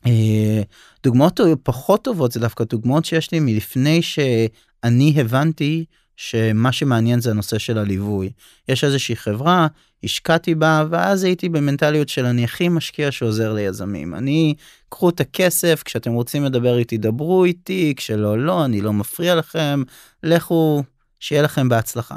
אה, 0.06 0.62
דוגמאות 1.02 1.40
פחות 1.62 2.04
טובות 2.04 2.32
זה 2.32 2.40
דווקא 2.40 2.64
דוגמאות 2.64 3.04
שיש 3.04 3.32
לי 3.32 3.40
מלפני 3.40 4.02
שאני 4.02 5.14
הבנתי 5.20 5.84
שמה 6.16 6.72
שמעניין 6.72 7.20
זה 7.20 7.30
הנושא 7.30 7.58
של 7.58 7.78
הליווי. 7.78 8.30
יש 8.68 8.84
איזושהי 8.84 9.16
חברה, 9.16 9.66
השקעתי 10.04 10.54
בה, 10.54 10.84
ואז 10.90 11.24
הייתי 11.24 11.48
במנטליות 11.48 12.08
של 12.08 12.26
אני 12.26 12.44
הכי 12.44 12.68
משקיע 12.68 13.10
שעוזר 13.10 13.52
ליזמים. 13.52 14.14
אני, 14.14 14.54
קחו 14.88 15.08
את 15.08 15.20
הכסף, 15.20 15.82
כשאתם 15.84 16.12
רוצים 16.12 16.44
לדבר 16.44 16.78
איתי, 16.78 16.98
דברו 16.98 17.44
איתי, 17.44 17.94
כשלא, 17.96 18.38
לא, 18.38 18.64
אני 18.64 18.80
לא 18.80 18.92
מפריע 18.92 19.34
לכם, 19.34 19.82
לכו, 20.22 20.82
שיהיה 21.20 21.42
לכם 21.42 21.68
בהצלחה. 21.68 22.16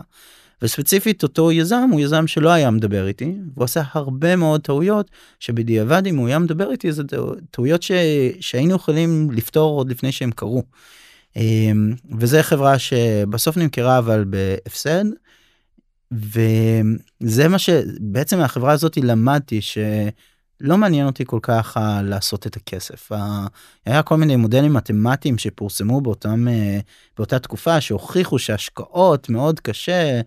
וספציפית 0.61 1.23
אותו 1.23 1.51
יזם 1.51 1.89
הוא 1.91 2.01
יזם 2.01 2.27
שלא 2.27 2.49
היה 2.49 2.71
מדבר 2.71 3.07
איתי 3.07 3.33
והוא 3.53 3.63
עשה 3.63 3.81
הרבה 3.91 4.35
מאוד 4.35 4.61
טעויות 4.61 5.11
שבדיעבד 5.39 6.07
אם 6.07 6.17
הוא 6.17 6.27
היה 6.27 6.39
מדבר 6.39 6.71
איתי 6.71 6.91
זה 6.91 7.03
טעויות 7.51 7.83
ש... 7.83 7.91
שהיינו 8.39 8.75
יכולים 8.75 9.31
לפתור 9.31 9.77
עוד 9.77 9.89
לפני 9.89 10.11
שהם 10.11 10.31
קרו. 10.31 10.63
אמ, 11.35 11.93
וזה 12.19 12.43
חברה 12.43 12.79
שבסוף 12.79 13.57
נמכרה 13.57 13.97
אבל 13.97 14.25
בהפסד. 14.27 15.05
וזה 16.13 17.47
מה 17.47 17.59
שבעצם 17.59 18.37
מהחברה 18.37 18.71
הזאת 18.71 18.97
למדתי 18.97 19.61
שלא 19.61 20.77
מעניין 20.77 21.05
אותי 21.05 21.23
כל 21.25 21.39
כך 21.41 21.77
לעשות 22.03 22.47
את 22.47 22.55
הכסף. 22.55 23.11
היה 23.85 24.03
כל 24.03 24.17
מיני 24.17 24.35
מודלים 24.35 24.73
מתמטיים 24.73 25.37
שפורסמו 25.37 26.01
באותם 26.01 26.47
אה, 26.47 26.79
באותה 27.17 27.39
תקופה 27.39 27.81
שהוכיחו 27.81 28.39
שהשקעות 28.39 29.29
מאוד 29.29 29.59
קשה 29.59 30.21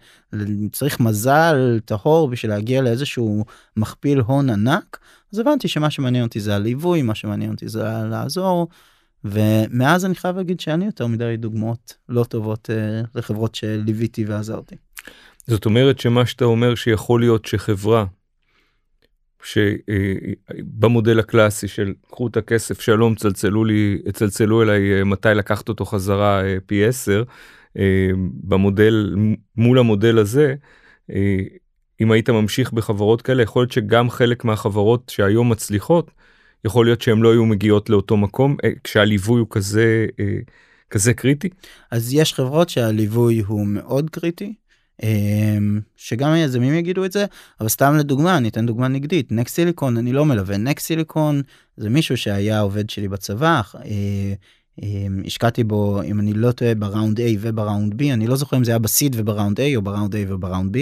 צריך 0.72 1.00
מזל 1.00 1.80
טהור 1.84 2.28
בשביל 2.28 2.52
להגיע 2.52 2.82
לאיזשהו 2.82 3.44
מכפיל 3.76 4.20
הון 4.20 4.50
ענק 4.50 4.98
אז 5.32 5.38
הבנתי 5.38 5.68
שמה 5.68 5.90
שמעניין 5.90 6.24
אותי 6.24 6.40
זה 6.40 6.54
הליווי 6.54 7.02
מה 7.02 7.14
שמעניין 7.14 7.50
אותי 7.50 7.68
זה 7.68 7.82
לעזור 8.10 8.68
ומאז 9.24 10.04
אני 10.04 10.14
חייב 10.14 10.36
להגיד 10.36 10.60
שאין 10.60 10.80
לי 10.80 10.86
יותר 10.86 11.06
מדי 11.06 11.36
דוגמאות 11.36 11.96
לא 12.08 12.24
טובות 12.24 12.70
uh, 12.70 13.06
לחברות 13.14 13.54
שליוויתי 13.54 14.24
ועזרתי. 14.24 14.76
זאת 15.46 15.66
אומרת 15.66 15.98
שמה 15.98 16.26
שאתה 16.26 16.44
אומר 16.44 16.74
שיכול 16.74 17.20
להיות 17.20 17.44
שחברה 17.44 18.04
שבמודל 19.42 21.18
הקלאסי 21.18 21.68
של 21.68 21.94
קחו 22.10 22.26
את 22.26 22.36
הכסף 22.36 22.80
שלום 22.80 23.14
צלצלו 23.14 23.64
לי 23.64 23.98
צלצלו 24.12 24.62
אליי 24.62 24.98
אה, 24.98 25.04
מתי 25.04 25.28
לקחת 25.28 25.68
אותו 25.68 25.84
חזרה 25.84 26.44
אה, 26.44 26.56
פי 26.66 26.84
10 26.84 27.22
במודל 28.44 29.14
מול 29.56 29.78
המודל 29.78 30.18
הזה 30.18 30.54
אם 32.00 32.12
היית 32.12 32.30
ממשיך 32.30 32.72
בחברות 32.72 33.22
כאלה 33.22 33.42
יכול 33.42 33.62
להיות 33.62 33.72
שגם 33.72 34.10
חלק 34.10 34.44
מהחברות 34.44 35.12
שהיום 35.14 35.52
מצליחות 35.52 36.10
יכול 36.64 36.86
להיות 36.86 37.00
שהן 37.00 37.18
לא 37.18 37.32
היו 37.32 37.46
מגיעות 37.46 37.90
לאותו 37.90 38.16
מקום 38.16 38.56
אה, 38.64 38.70
כשהליווי 38.84 39.40
הוא 39.40 39.46
כזה 39.50 40.06
אה, 40.20 40.38
כזה 40.90 41.14
קריטי? 41.14 41.48
אז 41.90 42.14
יש 42.14 42.34
חברות 42.34 42.68
שהליווי 42.68 43.40
הוא 43.40 43.66
מאוד 43.66 44.10
קריטי. 44.10 44.54
אה, 45.02 45.58
שגם 45.96 46.30
היזמים 46.30 46.74
יגידו 46.74 47.04
את 47.04 47.12
זה 47.12 47.26
אבל 47.60 47.68
סתם 47.68 47.96
לדוגמה 47.96 48.36
אני 48.36 48.48
אתן 48.48 48.66
דוגמה 48.66 48.88
נגדית 48.88 49.32
NextSilicon 49.32 49.96
אני 49.96 50.12
לא 50.12 50.24
מלווה 50.24 50.56
NextSilicon 50.56 51.42
זה 51.76 51.90
מישהו 51.90 52.16
שהיה 52.16 52.60
עובד 52.60 52.90
שלי 52.90 53.08
בצבא 53.08 53.60
השקעתי 55.24 55.64
בו 55.64 56.02
אם 56.02 56.20
אני 56.20 56.32
לא 56.32 56.52
טועה 56.52 56.74
ב 56.74 56.82
round 56.82 57.20
A 57.20 57.22
וב 57.40 57.55
round 57.55 57.92
B 57.92 58.04
אני 58.12 58.26
לא 58.26 58.36
זוכר 58.36 58.56
אם 58.56 58.64
זה 58.64 58.70
היה 58.70 58.78
בסיד 58.78 59.16
ובראונד 59.18 59.60
A 59.60 59.62
או 59.76 59.82
בראונד 59.82 60.14
A 60.14 60.18
ובראונד 60.28 60.76
B. 60.76 60.78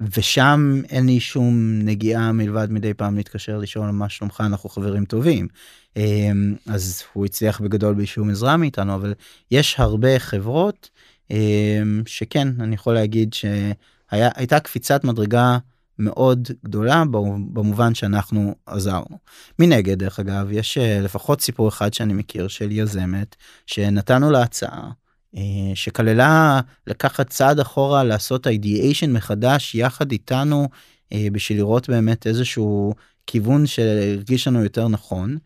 ושם 0.00 0.82
אין 0.88 1.06
לי 1.06 1.20
שום 1.20 1.78
נגיעה 1.82 2.32
מלבד 2.32 2.70
מדי 2.70 2.94
פעם 2.94 3.16
להתקשר 3.16 3.58
לשאול 3.58 3.90
מה 3.90 4.08
שלומך 4.08 4.42
אנחנו 4.46 4.68
חברים 4.68 5.04
טובים. 5.04 5.48
אמ, 5.96 6.54
אז 6.66 7.02
הוא 7.12 7.24
הצליח 7.24 7.60
בגדול 7.60 7.94
באישום 7.94 8.30
עזרה 8.30 8.56
מאיתנו 8.56 8.94
אבל 8.94 9.14
יש 9.50 9.74
הרבה 9.78 10.18
חברות 10.18 10.90
אמ, 10.90 10.95
שכן 12.06 12.48
אני 12.60 12.74
יכול 12.74 12.94
להגיד 12.94 13.34
שהייתה 13.34 14.60
קפיצת 14.60 15.04
מדרגה 15.04 15.58
מאוד 15.98 16.48
גדולה 16.64 17.04
במובן 17.52 17.94
שאנחנו 17.94 18.54
עזרנו. 18.66 19.18
מנגד 19.58 19.98
דרך 19.98 20.20
אגב 20.20 20.48
יש 20.50 20.78
אה, 20.78 21.00
לפחות 21.00 21.40
סיפור 21.40 21.68
אחד 21.68 21.94
שאני 21.94 22.12
מכיר 22.12 22.48
של 22.48 22.72
יזמת 22.72 23.36
שנתנו 23.66 24.30
לה 24.30 24.42
הצעה 24.42 24.90
אה, 25.36 25.42
שיכלה 25.74 26.60
לקחת 26.86 27.30
צעד 27.30 27.60
אחורה 27.60 28.04
לעשות 28.04 28.46
ideation 28.46 29.12
מחדש 29.12 29.74
יחד 29.74 30.12
איתנו 30.12 30.68
אה, 31.12 31.26
בשביל 31.32 31.58
לראות 31.58 31.88
באמת 31.88 32.26
איזשהו 32.26 32.94
כיוון 33.26 33.66
שהרגיש 33.66 34.48
לנו 34.48 34.62
יותר 34.62 34.88
נכון. 34.88 35.38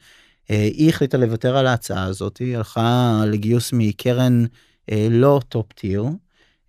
היא 0.49 0.89
החליטה 0.89 1.19
לוותר 1.19 1.57
על 1.57 1.67
ההצעה 1.67 2.05
הזאת 2.05 2.39
היא 2.39 2.57
הלכה 2.57 3.23
לגיוס 3.27 3.71
מקרן 3.73 4.45
לא 5.11 5.41
top 5.49 5.73
tier. 5.73 6.05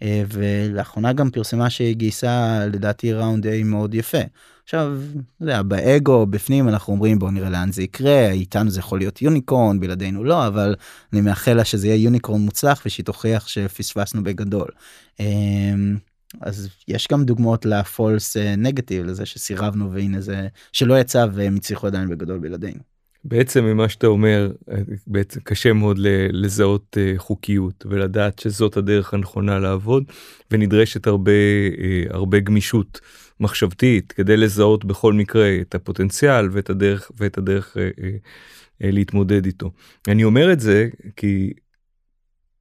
אה, 0.01 0.23
ולאחרונה 0.33 1.13
גם 1.13 1.29
פרסמה 1.29 1.69
שהיא 1.69 1.95
גייסה 1.95 2.65
לדעתי 2.65 3.13
round 3.13 3.45
A 3.45 3.49
מאוד 3.65 3.93
יפה. 3.93 4.17
עכשיו, 4.63 4.97
אתה 5.35 5.43
יודע, 5.43 5.61
באגו 5.61 6.25
בפנים 6.25 6.69
אנחנו 6.69 6.93
אומרים 6.93 7.19
בוא 7.19 7.31
נראה 7.31 7.49
לאן 7.49 7.71
זה 7.71 7.83
יקרה, 7.83 8.31
איתנו 8.31 8.69
זה 8.69 8.79
יכול 8.79 8.99
להיות 8.99 9.21
unicorn, 9.21 9.79
בלעדינו 9.79 10.23
לא, 10.23 10.47
אבל 10.47 10.75
אני 11.13 11.21
מאחל 11.21 11.53
לה 11.53 11.65
שזה 11.65 11.87
יהיה 11.87 12.03
יוניקורן 12.03 12.41
מוצלח 12.41 12.81
ושהיא 12.85 13.05
תוכיח 13.05 13.47
שפספסנו 13.47 14.23
בגדול. 14.23 14.67
אמ, 15.19 15.97
אז 16.41 16.69
יש 16.87 17.07
גם 17.11 17.25
דוגמאות 17.25 17.65
לפולס 17.65 18.37
נגטיב 18.37 19.05
לזה 19.05 19.25
שסירבנו 19.25 19.91
והנה 19.91 20.21
זה 20.21 20.47
שלא 20.71 20.99
יצא 20.99 21.25
והם 21.33 21.55
הצליחו 21.55 21.87
עדיין 21.87 22.09
בגדול 22.09 22.39
בלעדינו. 22.39 22.90
בעצם 23.23 23.63
ממה 23.63 23.89
שאתה 23.89 24.07
אומר 24.07 24.51
בעצם 25.07 25.39
קשה 25.39 25.73
מאוד 25.73 25.97
לזהות 26.31 26.97
אה, 26.97 27.13
חוקיות 27.17 27.85
ולדעת 27.89 28.39
שזאת 28.39 28.77
הדרך 28.77 29.13
הנכונה 29.13 29.59
לעבוד 29.59 30.03
ונדרשת 30.51 31.07
הרבה 31.07 31.31
אה, 31.81 32.03
הרבה 32.09 32.39
גמישות 32.39 32.99
מחשבתית 33.39 34.11
כדי 34.11 34.37
לזהות 34.37 34.85
בכל 34.85 35.13
מקרה 35.13 35.57
את 35.61 35.75
הפוטנציאל 35.75 36.49
ואת 36.51 36.69
הדרך 36.69 37.11
ואת 37.17 37.37
הדרך 37.37 37.77
אה, 37.77 37.89
להתמודד 38.81 39.45
איתו. 39.45 39.71
אני 40.07 40.23
אומר 40.23 40.53
את 40.53 40.59
זה 40.59 40.89
כי 41.15 41.53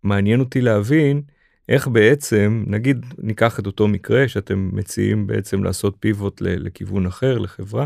מעניין 0.02 0.40
אותי 0.40 0.60
להבין 0.60 1.22
איך 1.70 1.88
בעצם 1.88 2.64
נגיד 2.66 3.06
ניקח 3.18 3.58
את 3.58 3.66
אותו 3.66 3.88
מקרה 3.88 4.28
שאתם 4.28 4.70
מציעים 4.72 5.26
בעצם 5.26 5.64
לעשות 5.64 5.96
פיבוט 6.00 6.40
לכיוון 6.40 7.06
אחר 7.06 7.38
לחברה 7.38 7.84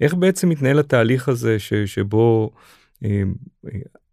איך 0.00 0.14
בעצם 0.14 0.48
מתנהל 0.48 0.78
התהליך 0.78 1.28
הזה 1.28 1.58
ש, 1.58 1.74
שבו 1.74 2.50
אה, 3.04 3.22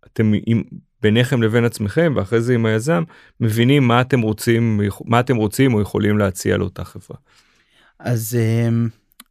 אתם 0.05 0.33
עם, 0.45 0.63
ביניכם 1.01 1.41
לבין 1.41 1.65
עצמכם 1.65 2.13
ואחרי 2.15 2.41
זה 2.41 2.53
עם 2.53 2.65
היזם 2.65 3.03
מבינים 3.39 3.87
מה 3.87 4.01
אתם 4.01 4.21
רוצים 4.21 4.81
מה 5.05 5.19
אתם 5.19 5.35
רוצים 5.35 5.73
או 5.73 5.81
יכולים 5.81 6.17
להציע 6.17 6.57
לאותה 6.57 6.83
חברה. 6.83 7.17
אז 7.99 8.37
אה, 8.39 8.69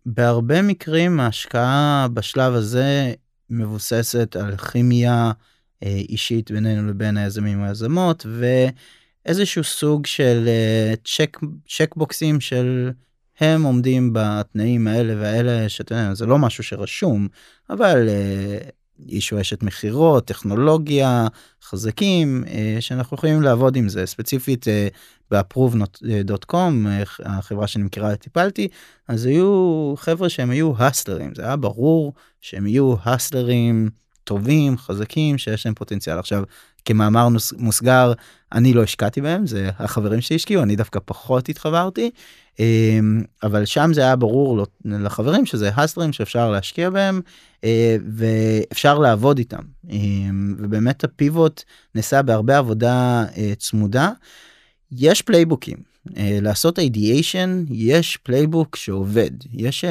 בהרבה 0.07 0.63
מקרים 0.63 1.21
ההשקעה 1.21 2.07
בשלב 2.15 2.55
הזה 2.55 3.15
מבוססת 3.51 4.37
על 4.37 4.57
כימיה 4.57 5.33
אה, 5.83 6.01
אישית 6.09 6.51
בינינו 6.51 6.89
לבין 6.89 7.17
היזמים 7.17 7.63
והיזמות. 7.63 8.27
ו... 8.29 8.47
איזשהו 9.27 9.65
סוג 9.65 10.07
של 10.07 10.49
צ'ק 11.05 11.39
צ'ק 11.69 11.95
בוקסים 11.97 12.41
של 12.41 12.91
הם 13.41 13.63
עומדים 13.63 14.11
בתנאים 14.13 14.89
האלה 14.89 15.15
והאלה 15.21 15.69
שאתה 15.69 15.95
יודע 15.95 16.15
זה 16.15 16.27
לא 16.27 16.39
משהו 16.39 16.65
שרשום 16.65 17.29
אבל 17.71 18.09
אישו 19.09 19.41
אשת 19.41 19.63
מכירות 19.63 20.27
טכנולוגיה 20.27 21.27
חזקים 21.63 22.45
שאנחנו 22.81 23.15
יכולים 23.15 23.43
לעבוד 23.43 23.77
עם 23.77 23.89
זה. 23.89 24.07
ספציפית 24.07 24.67
ב-approve.com 25.31 26.73
החברה 27.25 27.67
מכירה 27.79 28.17
טיפלתי 28.17 28.69
אז 29.09 29.27
היו 29.27 29.95
חבר'ה 29.97 30.29
שהם 30.29 30.51
היו 30.51 30.73
הסלרים 30.79 31.35
זה 31.35 31.43
היה 31.43 31.57
ברור 31.57 32.13
שהם 32.41 32.67
יהיו 32.67 32.95
הסלרים 33.05 33.91
טובים 34.25 34.79
חזקים 34.79 35.39
שיש 35.39 35.67
להם 35.67 35.75
פוטנציאל. 35.75 36.19
עכשיו 36.19 36.43
כמאמר 36.85 37.29
מוסגר 37.59 38.13
אני 38.55 38.75
לא 38.75 38.83
השקעתי 38.83 39.21
בהם 39.21 39.47
זה 39.47 39.71
החברים 39.79 40.21
שהשקיעו 40.21 40.63
אני 40.63 40.77
דווקא 40.77 41.01
פחות 41.05 41.49
התחברתי 41.49 42.11
אמ, 42.59 43.23
אבל 43.43 43.65
שם 43.65 43.91
זה 43.95 44.01
היה 44.01 44.17
ברור 44.17 44.67
לחברים 44.85 45.47
שזה 45.47 45.71
הסטרים 45.77 46.13
שאפשר 46.13 46.51
להשקיע 46.51 46.91
בהם 46.91 47.21
אה, 47.65 47.97
ואפשר 48.17 48.99
לעבוד 48.99 49.39
איתם 49.39 49.63
אמ, 49.91 50.57
ובאמת 50.59 51.05
הפיבוט 51.05 51.63
נעשה 51.95 52.23
בהרבה 52.23 52.59
עבודה 52.59 53.25
אה, 53.37 53.53
צמודה. 53.59 54.11
יש 54.93 55.23
playbook 55.23 55.66
ים 55.66 55.77
אה, 56.17 56.39
לעשות 56.43 56.79
ideation 56.79 57.65
יש 57.71 58.17
playbook 58.17 58.77
שעובד 58.77 59.31
יש 59.53 59.85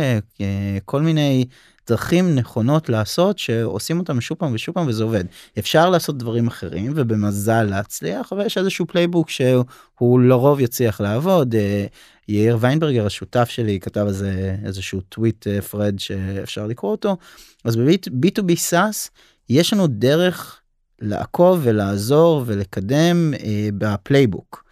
כל 0.86 1.02
מיני 1.02 1.46
דרכים 1.92 2.36
נכונות 2.36 2.90
לעשות 2.90 3.40
שעושים 3.40 4.00
אותם 4.00 4.22
שוב 4.22 4.38
פעם 4.38 4.54
ושוב 4.54 4.76
פעם 4.76 4.88
וזה 4.88 5.04
עובד. 5.04 5.24
אפשר 5.60 5.90
לעשות 5.90 6.18
דברים 6.18 6.48
אחרים 6.48 6.94
ובמזל 6.96 7.64
להצליח 7.64 8.34
אבל 8.34 8.46
יש 8.46 8.58
איזשהו 8.58 8.86
playbook 8.86 9.30
שהוא 9.30 10.20
לרוב 10.20 10.60
יצליח 10.60 11.02
לעבוד. 11.02 11.56
אה, 11.56 11.86
יאיר 12.28 12.58
ויינברגר 12.60 13.06
השותף 13.06 13.50
שלי 13.50 13.80
כתב 13.80 14.02
על 14.02 14.14
זה 14.14 14.56
איזשהו 14.66 15.02
tweet 15.02 15.48
thread 15.70 16.00
שאפשר 16.00 16.68
לקרוא 16.68 16.92
אותו. 16.92 17.18
אז 17.66 17.76
ב-B2B 17.76 18.52
SaaS 18.70 19.10
יש 19.50 19.74
לנו 19.74 19.88
דרך 19.88 20.60
לעקוב 21.02 21.60
ולעזור 21.64 22.44
ולקדם 22.46 23.34
אה, 23.34 23.70
ב 23.78 23.86
playbook. 23.86 24.64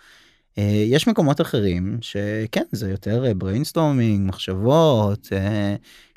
אה, 0.58 0.84
יש 0.86 1.08
מקומות 1.08 1.42
אחרים 1.42 1.98
שכן 2.02 2.64
זה 2.72 2.90
יותר 2.90 3.34
brainstorming 3.38 4.28
מחשבות 4.28 5.28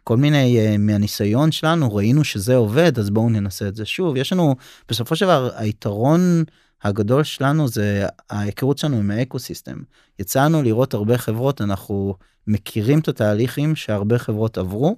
כל 0.04 0.16
מיני 0.16 0.74
אה, 0.74 0.78
מהניסיון 0.78 1.52
שלנו 1.52 1.94
ראינו 1.94 2.24
שזה 2.24 2.56
עובד 2.56 2.98
אז 2.98 3.10
בואו 3.10 3.30
ננסה 3.30 3.68
את 3.68 3.76
זה 3.76 3.84
שוב 3.84 4.16
יש 4.16 4.32
לנו 4.32 4.56
בסופו 4.88 5.16
של 5.16 5.24
דבר 5.24 5.50
היתרון 5.56 6.44
הגדול 6.82 7.24
שלנו 7.24 7.68
זה 7.68 8.06
ההיכרות 8.30 8.78
שלנו 8.78 8.96
עם 8.96 9.10
ה 9.10 9.38
ecosystem 9.38 9.76
יצא 10.18 10.43
לנו 10.43 10.62
לראות 10.62 10.94
הרבה 10.94 11.18
חברות 11.18 11.60
אנחנו 11.60 12.14
מכירים 12.46 12.98
את 12.98 13.08
התהליכים 13.08 13.76
שהרבה 13.76 14.18
חברות 14.18 14.58
עברו. 14.58 14.96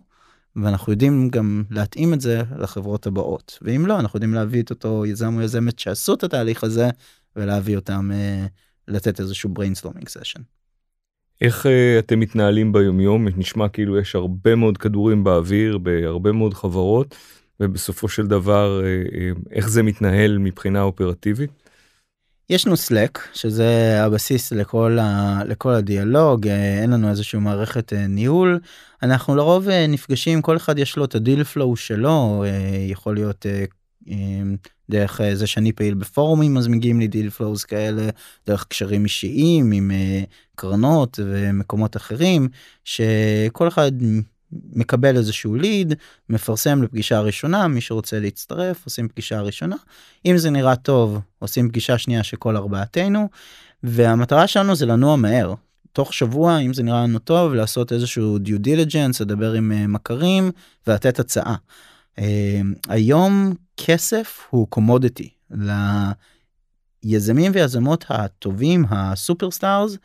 ואנחנו 0.57 0.93
יודעים 0.93 1.29
גם 1.29 1.65
להתאים 1.71 2.15
את 2.15 2.21
זה 2.21 2.43
לחברות 2.59 3.07
הבאות 3.07 3.59
ואם 3.63 3.87
לא 3.87 4.01
אנחנו 4.01 4.17
יודעים 4.17 4.35
להביא 4.35 4.63
את 4.63 4.71
אותו 4.71 5.07
יזם 5.07 5.37
או 5.37 5.43
יזמת 5.43 5.79
שעשו 5.79 6.15
את 6.15 6.25
התהליך 6.25 6.65
הזה 6.65 6.89
ולהביא 7.37 7.77
אותם 7.77 8.11
uh, 8.13 8.49
לתת 8.89 9.21
איזשהו 9.21 9.51
brainstorming 9.59 10.07
session. 10.07 10.41
איך 11.41 11.67
uh, 11.67 11.69
אתם 11.99 12.21
מתנהלים 12.21 12.73
ביומיום 12.73 13.29
נשמע 13.37 13.69
כאילו 13.69 13.99
יש 13.99 14.15
הרבה 14.15 14.55
מאוד 14.55 14.79
כדורים 14.79 15.25
באוויר 15.25 15.79
בהרבה 15.79 16.33
מאוד 16.33 16.55
חברות 16.55 17.15
ובסופו 17.61 18.09
של 18.09 18.27
דבר 18.27 18.81
uh, 18.83 19.11
uh, 19.11 19.49
איך 19.51 19.69
זה 19.69 19.83
מתנהל 19.83 20.39
מבחינה 20.39 20.83
אופרטיבית. 20.83 21.51
יש 22.51 22.67
לנו 22.67 22.77
Slack 22.77 23.19
שזה 23.33 23.99
הבסיס 24.05 24.53
לכל 24.53 24.99
ה... 25.01 25.41
לכל 25.45 25.71
הדיאלוג 25.71 26.47
אין 26.83 26.91
לנו 26.91 27.11
איזושהי 27.11 27.39
מערכת 27.39 27.93
ניהול 27.93 28.61
אנחנו 29.03 29.37
לרוב 29.37 29.69
נפגשים 29.89 30.43
כל 30.43 30.57
אחד 30.57 30.79
יש 30.79 30.97
לו 30.97 31.05
את 31.05 31.15
ה 31.15 31.21
deal 31.21 31.45
flow 31.45 31.77
שלו 31.77 32.45
יכול 32.89 33.15
להיות 33.15 33.47
דרך 34.91 35.21
אה, 35.21 35.35
זה 35.35 35.47
שאני 35.47 35.73
פעיל 35.73 35.95
בפורומים 35.95 36.57
אז 36.57 36.69
מגיעים 36.69 37.01
לי 37.01 37.09
deal 37.09 37.31
flows 37.31 37.65
כאלה 37.65 38.09
דרך 38.47 38.65
קשרים 38.69 39.05
אישיים 39.05 39.73
עם 39.73 39.91
אה, 39.91 40.23
קרנות 40.55 41.21
ומקומות 41.25 41.97
אחרים 41.97 42.49
שכל 42.85 43.69
אחד 43.69 43.93
מקבל 44.73 45.17
איזשהו 45.17 45.55
lead 45.55 45.95
מפרסם 46.29 46.83
לפגישה 46.83 47.21
ראשונה 47.21 47.69
מי 47.69 47.81
שרוצה 47.81 48.21
להצטרף 48.21 48.85
עושים 48.85 49.09
פגישה 49.09 49.41
ראשונה 49.41 49.77
אם 50.27 50.39
זה 50.39 50.51
נראה 50.51 50.77
טוב 50.77 51.19
עושים 51.39 51.69
פגישה 51.69 51.99
שנייה 51.99 52.23
שכל 52.23 52.57
ארבעתנו 52.57 53.29
והמטרה 53.83 54.47
שלנו 54.47 54.75
זה 54.75 54.87
לנוע 54.87 55.17
מהר 55.17 55.55
תוך 55.95 56.15
שבוע 56.15 56.59
אם 56.59 56.75
זה 56.75 56.83
נראה 56.83 57.03
לנו 57.03 57.19
טוב 57.19 57.55
לעשות 57.55 57.93
איזשהו 57.93 58.39
due 58.39 58.59
diligence 58.59 59.21
לדבר 59.21 59.53
עם 59.53 59.73
אה, 59.73 59.87
מכרים 59.87 60.51
ולתת 60.87 61.19
הצעה. 61.19 61.55
היום 62.89 63.55
כסף 63.77 64.47
הוא 64.51 64.69
commodity 64.69 65.31
ליזמים 67.05 67.53
ויזמות 67.55 68.05
הטובים 68.09 68.85
ה 68.91 69.00
superstars 69.00 69.97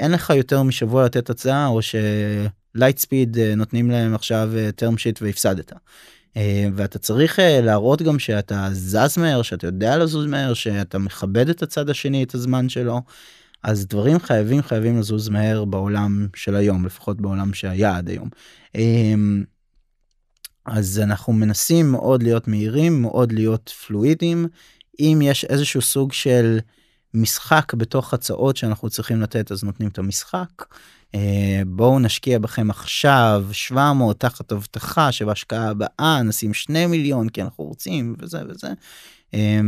אין 0.00 0.12
לך 0.12 0.30
יותר 0.30 0.62
משבוע 0.62 1.04
לתת 1.04 1.30
הצעה 1.30 1.66
או 1.66 1.80
ש 1.82 2.08
Lightspeed 2.08 3.38
אה, 3.38 3.54
נותנים 3.54 3.90
להם 3.90 4.14
עכשיו 4.14 4.50
term 4.80 4.94
sheet 4.94 5.18
והפסדת. 5.20 5.72
אה, 6.36 6.68
ואתה 6.74 6.98
צריך 6.98 7.38
אה, 7.38 7.60
להראות 7.60 8.02
גם 8.02 8.18
שאתה 8.18 8.68
זז 8.72 9.18
מהר 9.18 9.42
שאתה 9.42 9.66
יודע 9.66 9.96
לזוז 9.96 10.26
מהר 10.26 10.54
שאתה 10.54 10.98
מכבד 10.98 11.48
את 11.48 11.62
הצד 11.62 11.90
השני 11.90 12.22
את 12.22 12.34
הזמן 12.34 12.68
שלו. 12.68 13.00
אז 13.62 13.86
דברים 13.86 14.18
חייבים 14.18 14.62
חייבים 14.62 14.98
לזוז 14.98 15.28
מהר 15.28 15.64
בעולם 15.64 16.26
של 16.36 16.56
היום 16.56 16.86
לפחות 16.86 17.20
בעולם 17.20 17.54
שהיה 17.54 17.96
עד 17.96 18.08
היום. 18.08 18.28
אז 20.64 21.00
אנחנו 21.04 21.32
מנסים 21.32 21.90
מאוד 21.90 22.22
להיות 22.22 22.48
מהירים 22.48 23.02
מאוד 23.02 23.32
להיות 23.32 23.68
פלואידים 23.86 24.46
אם 25.00 25.20
יש 25.22 25.44
איזשהו 25.44 25.82
סוג 25.82 26.12
של 26.12 26.58
משחק 27.14 27.74
בתוך 27.74 28.14
הצעות 28.14 28.56
שאנחנו 28.56 28.90
צריכים 28.90 29.20
לתת 29.20 29.52
אז 29.52 29.64
נותנים 29.64 29.88
את 29.88 29.98
המשחק 29.98 30.64
אה, 31.14 31.62
בואו 31.66 31.98
נשקיע 31.98 32.38
בכם 32.38 32.70
עכשיו 32.70 33.44
700 33.52 34.20
תחת 34.20 34.52
הבטחה 34.52 35.12
שבהשקעה 35.12 35.70
הבאה 35.70 36.22
נשים 36.24 36.54
2 36.54 36.90
מיליון 36.90 37.28
כי 37.28 37.42
אנחנו 37.42 37.64
רוצים 37.64 38.14
וזה 38.18 38.38
וזה. 38.48 38.68
אה, 39.34 39.60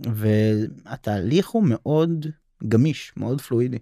והתהליך 0.00 1.48
הוא 1.48 1.64
מאוד 1.66 2.26
גמיש, 2.68 3.12
מאוד 3.16 3.40
פלואידי. 3.40 3.78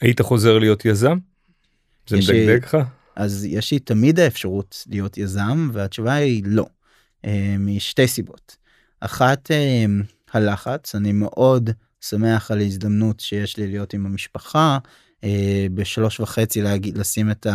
היית 0.00 0.20
חוזר 0.20 0.58
להיות 0.58 0.84
יזם? 0.84 1.18
זה 2.06 2.16
מדגדג 2.16 2.64
לך? 2.64 2.76
אז 3.20 3.44
יש 3.44 3.72
לי 3.72 3.78
תמיד 3.78 4.20
האפשרות 4.20 4.84
להיות 4.90 5.18
יזם 5.18 5.70
והתשובה 5.72 6.14
היא 6.14 6.42
לא. 6.46 6.66
אה, 7.24 7.56
משתי 7.58 8.08
סיבות. 8.08 8.56
אחת 9.00 9.50
הלחץ 10.32 10.94
אני 10.94 11.12
מאוד 11.12 11.70
שמח 12.00 12.50
על 12.50 12.58
ההזדמנות 12.58 13.20
שיש 13.20 13.56
לי 13.56 13.66
להיות 13.66 13.94
עם 13.94 14.06
המשפחה 14.06 14.78
אה, 15.24 15.66
בשלוש 15.74 16.20
וחצי 16.20 16.62
להגיד 16.62 16.98
לשים 16.98 17.30
את 17.30 17.46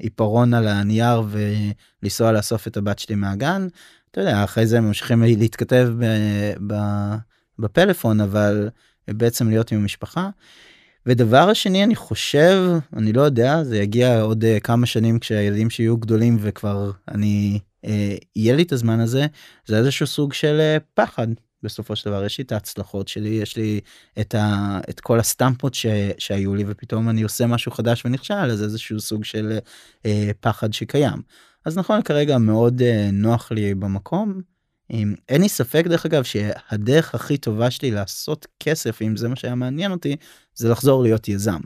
העיפרון 0.00 0.54
אה, 0.54 0.58
על 0.58 0.68
הנייר 0.68 1.22
ולנסוע 1.28 2.32
לאסוף 2.32 2.66
את 2.66 2.76
הבת 2.76 2.98
שלי 2.98 3.14
מהגן. 3.14 3.68
אתה 4.10 4.20
יודע 4.20 4.44
אחרי 4.44 4.66
זה 4.66 4.80
ממשיכים 4.80 5.22
להתכתב 5.22 5.88
בפלאפון 7.58 8.20
אבל 8.20 8.70
בעצם 9.08 9.48
להיות 9.48 9.72
עם 9.72 9.78
המשפחה. 9.78 10.30
ודבר 11.06 11.48
השני 11.50 11.84
אני 11.84 11.94
חושב 11.96 12.62
אני 12.96 13.12
לא 13.12 13.22
יודע 13.22 13.64
זה 13.64 13.78
יגיע 13.78 14.20
עוד 14.20 14.44
כמה 14.62 14.86
שנים 14.86 15.18
כשהילדים 15.18 15.70
שיהיו 15.70 15.96
גדולים 15.96 16.36
וכבר 16.40 16.90
אני 17.08 17.58
אה, 17.84 18.16
יהיה 18.36 18.54
לי 18.54 18.62
את 18.62 18.72
הזמן 18.72 19.00
הזה 19.00 19.26
זה 19.66 19.78
איזשהו 19.78 20.06
סוג 20.06 20.32
של 20.32 20.60
אה, 20.60 20.76
פחד 20.94 21.26
בסופו 21.62 21.96
של 21.96 22.10
דבר 22.10 22.24
יש 22.24 22.38
לי 22.38 22.44
את 22.44 22.52
ההצלחות 22.52 23.08
שלי 23.08 23.28
יש 23.28 23.56
לי 23.56 23.80
את, 24.20 24.34
ה, 24.34 24.78
את 24.90 25.00
כל 25.00 25.20
הסטמפות 25.20 25.74
ש, 25.74 25.86
שהיו 26.18 26.54
לי 26.54 26.64
ופתאום 26.66 27.08
אני 27.08 27.22
עושה 27.22 27.46
משהו 27.46 27.72
חדש 27.72 28.04
ונכשל 28.04 28.34
אז 28.34 28.62
איזשהו 28.62 29.00
סוג 29.00 29.24
של 29.24 29.58
אה, 30.06 30.30
פחד 30.40 30.72
שקיים. 30.72 31.22
אז 31.64 31.78
נכון 31.78 32.02
כרגע 32.02 32.38
מאוד 32.38 32.82
אה, 32.82 33.08
נוח 33.12 33.52
לי 33.52 33.74
במקום. 33.74 34.55
אם, 34.90 35.14
אין 35.28 35.42
לי 35.42 35.48
ספק 35.48 35.84
דרך 35.86 36.06
אגב 36.06 36.22
שהדרך 36.22 37.14
הכי 37.14 37.36
טובה 37.36 37.70
שלי 37.70 37.90
לעשות 37.90 38.46
כסף 38.60 39.02
אם 39.02 39.16
זה 39.16 39.28
מה 39.28 39.36
שהיה 39.36 39.54
מעניין 39.54 39.92
אותי 39.92 40.16
זה 40.54 40.68
לחזור 40.68 41.02
להיות 41.02 41.28
יזם. 41.28 41.60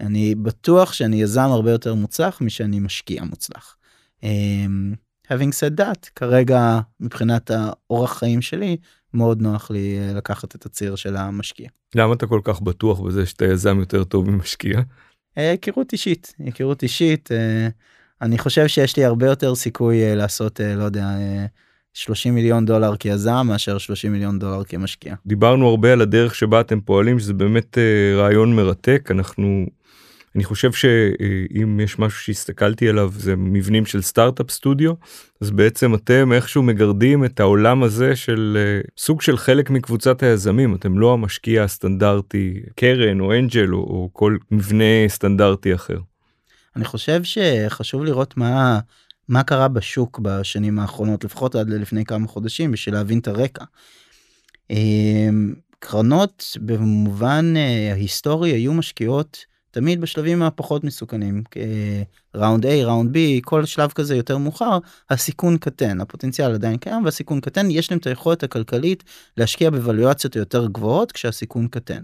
אני 0.00 0.34
בטוח 0.34 0.92
שאני 0.92 1.22
יזם 1.22 1.40
הרבה 1.40 1.70
יותר 1.70 1.94
מוצלח 1.94 2.40
משאני 2.40 2.80
משקיע 2.80 3.24
מוצלח. 3.24 3.76
אה, 4.24 4.66
having 5.28 5.52
said 5.52 5.80
that 5.80 6.10
כרגע 6.16 6.80
מבחינת 7.00 7.50
האורח 7.50 8.18
חיים 8.18 8.42
שלי 8.42 8.76
מאוד 9.14 9.42
נוח 9.42 9.70
לי 9.70 9.98
אה, 9.98 10.12
לקחת 10.14 10.54
את 10.54 10.66
הציר 10.66 10.96
של 10.96 11.16
המשקיע. 11.16 11.68
למה 11.94 12.14
אתה 12.14 12.26
כל 12.26 12.40
כך 12.44 12.60
בטוח 12.60 13.00
בזה 13.00 13.26
שאתה 13.26 13.44
יזם 13.44 13.78
יותר 13.78 14.04
טוב 14.04 14.30
ממשקיע? 14.30 14.80
אה, 15.38 15.50
היכרות 15.50 15.92
אישית 15.92 16.34
היכרות 16.38 16.82
אישית 16.82 17.32
אה, 17.32 17.68
אני 18.22 18.38
חושב 18.38 18.66
שיש 18.66 18.96
לי 18.96 19.04
הרבה 19.04 19.26
יותר 19.26 19.54
סיכוי 19.54 20.16
לעשות 20.16 20.60
לא 20.76 20.84
יודע 20.84 21.06
30 21.98 22.34
מיליון 22.34 22.66
דולר 22.66 22.96
כיזם 22.96 23.46
מאשר 23.46 23.78
30 23.78 24.12
מיליון 24.12 24.38
דולר 24.38 24.64
כמשקיע. 24.64 25.14
דיברנו 25.26 25.68
הרבה 25.68 25.92
על 25.92 26.00
הדרך 26.00 26.34
שבה 26.34 26.60
אתם 26.60 26.80
פועלים 26.80 27.18
שזה 27.18 27.34
באמת 27.34 27.78
רעיון 28.16 28.56
מרתק 28.56 29.08
אנחנו 29.10 29.66
אני 30.36 30.44
חושב 30.44 30.72
שאם 30.72 31.80
יש 31.80 31.98
משהו 31.98 32.20
שהסתכלתי 32.20 32.88
עליו 32.88 33.12
זה 33.16 33.36
מבנים 33.36 33.86
של 33.86 34.02
סטארט-אפ 34.02 34.50
סטודיו 34.50 34.92
אז 35.40 35.50
בעצם 35.50 35.94
אתם 35.94 36.32
איכשהו 36.32 36.62
מגרדים 36.62 37.24
את 37.24 37.40
העולם 37.40 37.82
הזה 37.82 38.16
של 38.16 38.58
אה, 38.60 38.80
סוג 38.98 39.22
של 39.22 39.36
חלק 39.36 39.70
מקבוצת 39.70 40.22
היזמים 40.22 40.74
אתם 40.74 40.98
לא 40.98 41.12
המשקיע 41.12 41.62
הסטנדרטי 41.62 42.60
קרן 42.76 43.20
או 43.20 43.32
אנג'ל 43.32 43.74
או, 43.74 43.78
או 43.78 44.10
כל 44.12 44.36
מבנה 44.50 45.08
סטנדרטי 45.08 45.74
אחר. 45.74 45.98
אני 46.76 46.84
חושב 46.84 47.20
שחשוב 47.24 48.04
לראות 48.04 48.36
מה 48.36 48.78
מה 49.28 49.42
קרה 49.42 49.68
בשוק 49.68 50.18
בשנים 50.18 50.78
האחרונות 50.78 51.24
לפחות 51.24 51.54
עד 51.54 51.70
לפני 51.70 52.04
כמה 52.04 52.28
חודשים 52.28 52.72
בשביל 52.72 52.94
להבין 52.94 53.18
את 53.18 53.28
הרקע. 53.28 53.64
אה, 54.70 55.28
קרנות 55.78 56.56
במובן 56.60 57.54
אה, 57.56 57.92
ההיסטורי 57.92 58.50
היו 58.50 58.74
משקיעות 58.74 59.44
תמיד 59.70 60.00
בשלבים 60.00 60.42
הפחות 60.42 60.84
מסוכנים 60.84 61.42
ראונד 62.34 62.66
A 62.66 62.68
ראונד 62.68 63.16
B 63.16 63.18
כל 63.42 63.64
שלב 63.64 63.90
כזה 63.90 64.16
יותר 64.16 64.38
מאוחר 64.38 64.78
הסיכון 65.10 65.58
קטן 65.58 66.00
הפוטנציאל 66.00 66.54
עדיין 66.54 66.76
קיים 66.76 67.04
והסיכון 67.04 67.40
קטן 67.40 67.70
יש 67.70 67.90
להם 67.90 67.98
את 67.98 68.06
היכולת 68.06 68.42
הכלכלית 68.42 69.04
להשקיע 69.36 69.70
בוולואציות 69.70 70.36
יותר 70.36 70.66
גבוהות 70.66 71.12
כשהסיכון 71.12 71.68
קטן. 71.68 72.02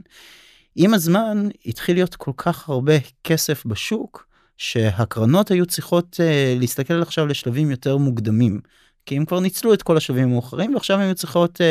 עם 0.76 0.94
הזמן 0.94 1.48
התחיל 1.66 1.96
להיות 1.96 2.14
כל 2.14 2.32
כך 2.36 2.68
הרבה 2.68 2.94
כסף 3.24 3.66
בשוק 3.66 4.26
שהקרנות 4.56 5.50
היו 5.50 5.66
צריכות 5.66 6.20
uh, 6.20 6.58
להסתכל 6.60 7.02
עכשיו 7.02 7.26
לשלבים 7.26 7.70
יותר 7.70 7.96
מוקדמים. 7.96 8.60
כי 9.06 9.16
הם 9.16 9.24
כבר 9.24 9.40
ניצלו 9.40 9.74
את 9.74 9.82
כל 9.82 9.96
השלבים 9.96 10.24
המאוחרים 10.24 10.74
ועכשיו 10.74 11.00
הם 11.00 11.14
צריכות 11.14 11.60
אה, 11.60 11.64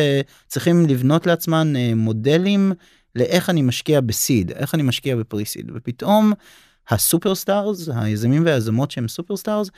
צריכים 0.48 0.86
לבנות 0.86 1.28
לעצמן 1.28 1.74
אה, 1.76 1.96
מודלים 1.96 2.74
לאיך 3.16 3.50
אני 3.50 3.62
משקיע 3.62 4.02
ב 4.02 4.10
seed, 4.10 4.52
איך 4.52 4.76
אני 4.76 4.84
משקיע 4.84 5.16
ב 5.16 5.21
pre-seed, 5.21 5.72
ופתאום 5.76 6.34
ה 6.90 6.98
superstars, 6.98 7.90
היזמים 7.96 8.46
והיזמות 8.46 8.92
שהם 8.92 9.08
superstars, 9.08 9.70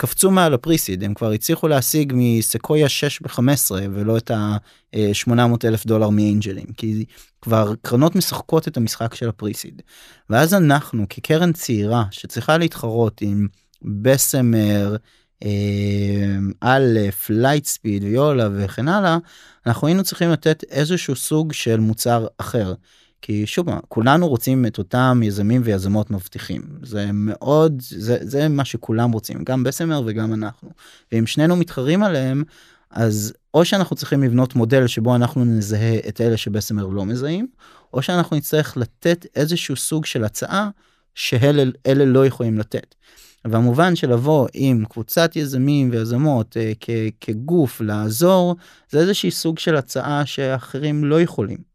קפצו 0.00 0.30
מעל 0.30 0.54
ה 0.54 0.59
pre-seed, 0.59 1.04
הם 1.04 1.14
כבר 1.14 1.30
הצליחו 1.30 1.68
להשיג 1.68 2.12
מסקויה 2.16 2.88
6 2.88 3.22
ב-15 3.22 3.70
ולא 3.70 4.16
את 4.16 4.30
ה-800 4.30 5.32
אלף 5.64 5.86
דולר 5.86 6.08
מ 6.08 6.14
angel 6.14 6.47
ים, 6.47 6.66
כי 6.76 7.04
כבר 7.42 7.72
קרנות 7.82 8.16
משחקות 8.16 8.68
את 8.68 8.76
המשחק 8.76 9.14
של 9.14 9.28
ה 9.28 9.33
pre-seed. 9.33 9.82
ואז 10.30 10.54
אנחנו 10.54 11.06
כקרן 11.10 11.52
צעירה 11.52 12.04
שצריכה 12.10 12.58
להתחרות 12.58 13.20
עם 13.20 13.48
Bessemer, 13.82 14.96
Aleph, 16.62 17.30
Lightspeed 17.30 18.04
Viola 18.04 18.48
וכן 18.52 18.88
הלאה, 18.88 19.18
אנחנו 19.66 19.86
היינו 19.86 20.02
צריכים 20.02 20.30
לתת 20.30 20.64
איזשהו 20.70 21.16
סוג 21.16 21.52
של 21.52 21.80
מוצר 21.80 22.26
אחר. 22.38 22.74
כי 23.22 23.46
שוב 23.46 23.66
כולנו 23.88 24.28
רוצים 24.28 24.66
את 24.66 24.78
אותם 24.78 25.20
יזמים 25.24 25.60
ויזמות 25.64 26.10
מבטיחים 26.10 26.62
זה 26.82 27.10
מאוד 27.12 27.82
זה 27.88 28.18
זה 28.20 28.48
מה 28.48 28.64
שכולם 28.64 29.12
רוצים 29.12 29.44
גם 29.44 29.64
Bessemer 29.64 30.02
וגם 30.06 30.34
אנחנו 30.34 30.70
ואם 31.12 31.26
שנינו 31.26 31.56
מתחרים 31.56 32.02
עליהם 32.02 32.44
אז 32.90 33.32
או 33.54 33.64
שאנחנו 33.64 33.96
צריכים 33.96 34.22
לבנות 34.22 34.54
מודל 34.54 34.86
שבו 34.86 35.14
אנחנו 35.14 35.44
נזהה 35.44 35.98
את 36.08 36.20
אלה 36.20 36.36
ש 36.36 36.46
Bessemer 36.46 36.86
לא 36.86 37.06
מזהים 37.06 37.46
או 37.94 38.02
שאנחנו 38.02 38.36
נצטרך 38.36 38.76
לתת 38.76 39.26
איזשהו 39.36 39.76
סוג 39.76 40.06
של 40.06 40.24
הצעה 40.24 40.70
שאלה 41.14 41.64
לא 42.06 42.26
יכולים 42.26 42.58
לתת. 42.58 42.94
והמובן 43.44 43.96
של 43.96 44.12
לבוא 44.12 44.48
עם 44.52 44.84
קבוצת 44.84 45.36
יזמים 45.36 45.90
ויזמות 45.90 46.56
אה, 46.56 46.72
כגוף 47.20 47.80
לעזור 47.80 48.56
זה 48.90 48.98
איזושהי 48.98 49.30
סוג 49.30 49.58
של 49.58 49.76
הצעה 49.76 50.26
שאחרים 50.26 51.04
לא 51.04 51.20
יכולים. 51.20 51.69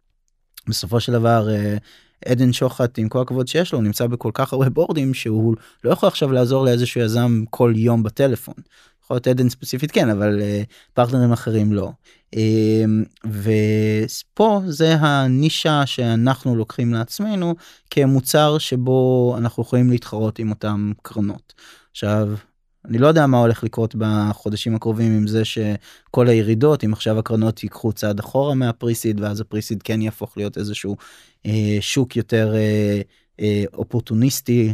בסופו 0.67 0.99
של 0.99 1.11
דבר 1.11 1.49
אה, 1.49 1.77
עדן 2.25 2.53
שוחט 2.53 2.99
עם 2.99 3.09
כל 3.09 3.21
הכבוד 3.21 3.47
שיש 3.47 3.73
לו 3.73 3.81
נמצא 3.81 4.07
בכל 4.07 4.31
כך 4.33 4.53
הרבה 4.53 4.69
בורדים 4.69 5.13
שהוא 5.13 5.55
לא 5.83 5.91
יכול 5.91 6.07
עכשיו 6.07 6.31
לעזור 6.31 6.65
לאיזשהו 6.65 7.01
יזם 7.01 7.43
כל 7.49 7.73
יום 7.75 8.03
בטלפון. 8.03 8.55
יכול 9.03 9.15
להיות 9.15 9.27
עדן 9.27 9.49
ספציפית 9.49 9.91
כן 9.91 10.09
אבל 10.09 10.39
uh, 10.39 10.65
פרטנרים 10.93 11.31
אחרים 11.31 11.73
לא. 11.73 11.91
Uh, 12.35 12.39
ופה 13.25 14.61
זה 14.67 14.95
הנישה 14.95 15.85
שאנחנו 15.85 16.55
לוקחים 16.55 16.93
לעצמנו 16.93 17.55
כמוצר 17.89 18.57
שבו 18.57 19.35
אנחנו 19.37 19.63
יכולים 19.63 19.89
להתחרות 19.89 20.39
עם 20.39 20.49
אותם 20.49 20.91
קרנות. 21.01 21.53
עכשיו 21.91 22.29
אני 22.89 22.97
לא 22.97 23.07
יודע 23.07 23.27
מה 23.27 23.37
הולך 23.37 23.63
לקרות 23.63 23.95
בחודשים 23.97 24.75
הקרובים 24.75 25.11
עם 25.11 25.27
זה 25.27 25.45
שכל 25.45 26.27
הירידות 26.27 26.83
אם 26.83 26.93
עכשיו 26.93 27.19
הקרנות 27.19 27.63
ייקחו 27.63 27.93
צעד 27.93 28.19
אחורה 28.19 28.55
מהפריסיד 28.55 29.21
ואז 29.21 29.41
הפריסיד 29.41 29.83
כן 29.83 30.01
יהפוך 30.01 30.37
להיות 30.37 30.57
איזשהו 30.57 30.97
אה, 31.45 31.77
שוק 31.79 32.15
יותר 32.15 32.55
אה, 32.55 33.01
אה, 33.39 33.63
אופורטוניסטי 33.73 34.73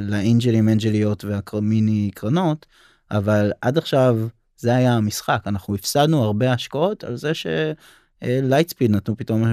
לאנג'לים 0.00 0.68
אנג'ליות 0.68 1.24
והמיני 1.24 2.10
קרנות. 2.14 2.66
אבל 3.10 3.52
עד 3.60 3.78
עכשיו 3.78 4.18
זה 4.56 4.74
היה 4.74 4.94
המשחק 4.94 5.42
אנחנו 5.46 5.74
הפסדנו 5.74 6.22
הרבה 6.22 6.52
השקעות 6.52 7.04
על 7.04 7.16
זה 7.16 7.32
שלייטספיד 7.34 8.90
נתנו 8.90 9.16
פתאום 9.16 9.44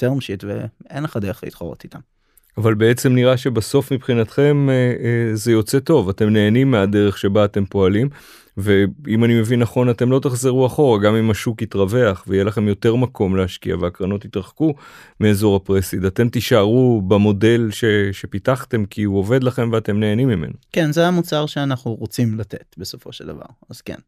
term 0.00 0.18
sheet 0.18 0.46
ואין 0.46 1.02
לך 1.02 1.16
דרך 1.16 1.44
להתחרות 1.44 1.84
איתם. 1.84 2.11
אבל 2.58 2.74
בעצם 2.74 3.14
נראה 3.14 3.36
שבסוף 3.36 3.92
מבחינתכם 3.92 4.68
אה, 4.70 4.74
אה, 4.74 5.36
זה 5.36 5.52
יוצא 5.52 5.78
טוב. 5.78 6.08
אתם 6.08 6.28
נהנים 6.28 6.70
מהדרך 6.70 7.18
שבה 7.18 7.44
אתם 7.44 7.64
פועלים 7.64 8.08
ואם 8.56 9.24
אני 9.24 9.40
מבין 9.40 9.60
נכון 9.60 9.90
אתם 9.90 10.10
לא 10.10 10.18
תחזרו 10.18 10.66
אחורה. 10.66 11.00
גם 11.00 11.14
אם 11.14 11.30
השוק 11.30 11.62
יתרווח 11.62 12.24
ויהיה 12.28 12.44
לכם 12.44 12.68
יותר 12.68 12.96
מקום 12.96 13.36
להשקיע 13.36 13.76
והקרנות 13.76 14.24
יתרחקו 14.24 14.74
מאזור 15.20 15.56
הפרסיד 15.56 16.04
אתם 16.04 16.28
תישארו 16.28 17.02
במודל 17.08 17.68
ש, 17.70 17.84
שפיתחתם 18.12 18.84
כי 18.84 19.02
הוא 19.02 19.18
עובד 19.18 19.44
לכם 19.44 19.70
ואתם 19.72 20.00
נהנים 20.00 20.28
ממנו. 20.28 20.52
כן 20.72 20.92
זה 20.92 21.06
המוצר 21.06 21.46
שאנחנו 21.46 21.94
רוצים 21.94 22.38
לתת 22.38 22.74
בסופו 22.78 23.12
של 23.12 23.26
דבר. 23.26 23.46
אז 23.70 23.80
כן 23.80 23.98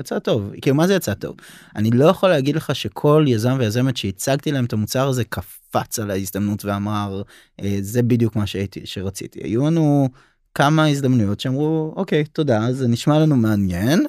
יצא 0.00 0.18
טוב 0.18 0.50
כאילו 0.62 0.76
מה 0.76 0.86
זה 0.86 0.94
יצא 0.94 1.14
טוב? 1.14 1.36
אני 1.76 1.90
לא 1.90 2.04
יכול 2.04 2.28
להגיד 2.28 2.56
לך 2.56 2.74
שכל 2.74 3.24
יזם 3.28 3.56
ויזמת 3.58 3.96
שהצגתי 3.96 4.52
להם 4.52 4.64
את 4.64 4.72
המוצר 4.72 5.08
הזה 5.08 5.24
קפץ 5.24 5.98
על 5.98 6.10
ההזדמנות 6.10 6.64
ואמר 6.64 7.22
אה, 7.60 7.76
זה 7.80 8.02
בדיוק 8.02 8.36
מה 8.36 8.46
שהייתי 8.46 8.86
שרציתי. 8.86 9.40
היו 9.42 9.66
לנו 9.66 10.08
כמה 10.54 10.86
הזדמנויות 10.86 11.40
שאמרו 11.40 11.92
אוקיי 11.96 12.24
תודה 12.24 12.72
זה 12.72 12.88
נשמע 12.88 13.18
לנו 13.18 13.36
מעניין 13.36 14.06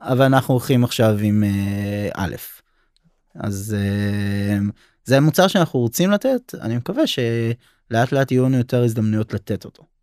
אבל 0.00 0.24
אנחנו 0.24 0.54
הולכים 0.54 0.84
עכשיו 0.84 1.18
עם 1.22 1.44
אה, 1.44 2.08
א' 2.14 2.34
אז 3.34 3.76
אה, 3.78 4.58
זה 5.04 5.20
מוצר 5.20 5.48
שאנחנו 5.48 5.80
רוצים 5.80 6.10
לתת 6.10 6.54
אני 6.60 6.76
מקווה 6.76 7.02
שלאט 7.06 8.12
לאט 8.12 8.32
יהיו 8.32 8.44
לנו 8.44 8.56
יותר 8.56 8.84
הזדמנויות 8.84 9.34
לתת 9.34 9.64
אותו. 9.64 9.97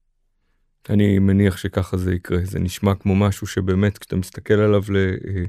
אני 0.89 1.19
מניח 1.19 1.57
שככה 1.57 1.97
זה 1.97 2.13
יקרה. 2.13 2.39
זה 2.43 2.59
נשמע 2.59 2.95
כמו 2.95 3.15
משהו 3.15 3.47
שבאמת 3.47 3.97
כשאתה 3.97 4.15
מסתכל 4.15 4.53
עליו 4.53 4.83
ל... 4.89 4.97
אה, 4.97 5.43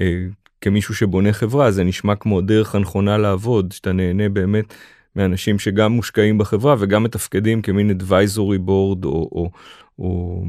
אה, 0.00 0.26
כמישהו 0.60 0.94
שבונה 0.94 1.32
חברה 1.32 1.70
זה 1.70 1.84
נשמע 1.84 2.14
כמו 2.16 2.40
דרך 2.40 2.74
הנכונה 2.74 3.18
לעבוד 3.18 3.72
שאתה 3.72 3.92
נהנה 3.92 4.28
באמת 4.28 4.74
מאנשים 5.16 5.58
שגם 5.58 5.92
מושקעים 5.92 6.38
בחברה 6.38 6.76
וגם 6.78 7.02
מתפקדים 7.02 7.62
כמין 7.62 7.90
advisory 7.90 8.58
board 8.66 9.04
או, 9.04 9.28
או, 9.32 9.50
או 9.98 10.42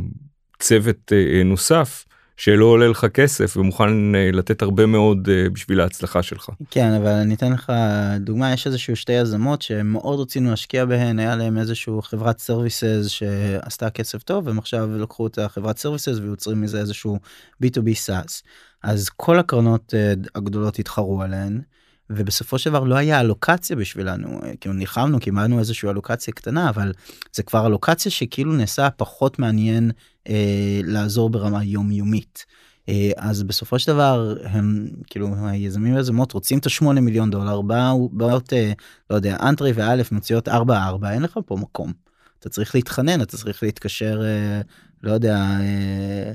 צוות 0.59 1.13
אה, 1.13 1.43
נוסף 1.43 2.05
שלא 2.37 2.65
עולה 2.65 2.87
לך 2.87 3.05
כסף 3.05 3.57
ומוכן 3.57 4.15
אה, 4.15 4.29
לתת 4.33 4.61
הרבה 4.61 4.85
מאוד 4.85 5.29
אה, 5.31 5.49
בשביל 5.49 5.81
ההצלחה 5.81 6.23
שלך. 6.23 6.49
כן 6.71 6.91
אבל 6.91 7.11
אני 7.11 7.33
אתן 7.33 7.51
לך 7.53 7.73
דוגמה 8.19 8.53
יש 8.53 8.67
איזשהו 8.67 8.95
שתי 8.95 9.13
יזמות 9.13 9.61
שמאוד 9.61 10.19
רצינו 10.19 10.49
להשקיע 10.49 10.85
בהן 10.85 11.19
היה 11.19 11.35
להם 11.35 11.57
איזשהו 11.57 12.01
חברת 12.01 12.39
services 12.39 13.05
שעשתה 13.07 13.89
כסף 13.89 14.23
טוב 14.23 14.49
הם 14.49 14.59
עכשיו 14.59 14.97
לקחו 14.97 15.27
את 15.27 15.37
החברת 15.37 15.77
services 15.77 16.17
ויוצרים 16.21 16.61
מזה 16.61 16.79
איזשהו 16.79 17.19
b2b 17.63 17.93
סאס 17.93 18.43
אז 18.83 19.09
כל 19.09 19.39
הקרנות 19.39 19.93
אה, 19.93 20.13
הגדולות 20.35 20.79
התחרו 20.79 21.21
עליהן. 21.21 21.61
ובסופו 22.09 22.59
של 22.59 22.69
דבר 22.69 22.83
לא 22.83 22.95
היה 22.95 23.21
אלוקציה 23.21 23.75
בשבילנו 23.75 24.41
כאילו 24.61 24.75
נלחמנו 24.75 25.19
קיבלנו 25.19 25.59
איזושהי 25.59 25.89
אלוקציה 25.89 26.33
קטנה 26.33 26.69
אבל 26.69 26.91
זה 27.33 27.43
כבר 27.43 27.67
אלוקציה 27.67 28.11
שכאילו 28.11 28.53
נעשה 28.53 28.89
פחות 28.89 29.39
מעניין 29.39 29.91
אה, 30.29 30.79
לעזור 30.83 31.29
ברמה 31.29 31.63
יומיומית. 31.63 32.45
אה, 32.89 33.11
אז 33.17 33.43
בסופו 33.43 33.79
של 33.79 33.91
דבר 33.91 34.35
הם 34.43 34.87
כאילו 35.07 35.47
היזמים 35.47 35.95
ויזמות 35.95 36.31
רוצים 36.31 36.59
את 36.59 36.65
השמונה 36.65 37.01
מיליון 37.01 37.31
דולר 37.31 37.61
באו 37.61 38.09
באות 38.09 38.53
אה, 38.53 38.71
לא 39.09 39.15
יודע 39.15 39.37
אנטרי 39.41 39.71
ואלף 39.71 40.11
מוציאות 40.11 40.47
ארבע 40.47 40.85
ארבע 40.85 41.11
אין 41.11 41.21
לך 41.21 41.39
פה 41.45 41.55
מקום. 41.55 41.93
אתה 42.39 42.49
צריך 42.49 42.75
להתחנן 42.75 43.21
אתה 43.21 43.37
צריך 43.37 43.63
להתקשר 43.63 44.21
אה, 44.25 44.61
לא 45.03 45.11
יודע. 45.11 45.35
אה, 45.37 46.33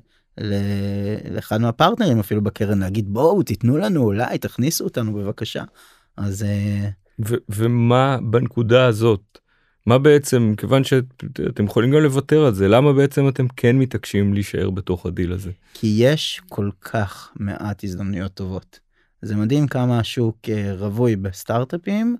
לאחד 1.30 1.60
מה 1.60 1.71
partnerים 1.71 2.18
אפילו 2.18 2.42
בקרן 2.42 2.78
להגיד 2.78 3.08
בואו 3.08 3.42
תיתנו 3.42 3.76
לנו 3.76 4.02
אולי 4.02 4.38
תכניסו 4.38 4.84
אותנו 4.84 5.12
בבקשה. 5.12 5.64
אז 6.16 6.42
אה, 6.42 6.88
ו- 7.28 7.34
ומה 7.48 8.18
בנקודה 8.22 8.86
הזאת? 8.86 9.38
מה 9.86 9.98
בעצם 9.98 10.54
כיוון 10.56 10.84
שאתם 10.84 11.64
יכולים 11.64 11.90
גם 11.90 12.00
לוותר 12.00 12.44
על 12.44 12.54
זה 12.54 12.68
למה 12.68 12.92
בעצם 12.92 13.28
אתם 13.28 13.48
כן 13.48 13.78
מתעקשים 13.78 14.34
להישאר 14.34 14.70
בתוך 14.70 15.06
הדיל 15.06 15.32
הזה? 15.32 15.50
כי 15.74 15.94
יש 15.98 16.40
כל 16.48 16.70
כך 16.80 17.32
מעט 17.36 17.84
הזדמנויות 17.84 18.34
טובות. 18.34 18.80
זה 19.22 19.36
מדהים 19.36 19.66
כמה 19.66 19.98
השוק 19.98 20.36
אה, 20.48 20.74
רווי 20.74 21.16
בסטארט-אפים 21.16 22.16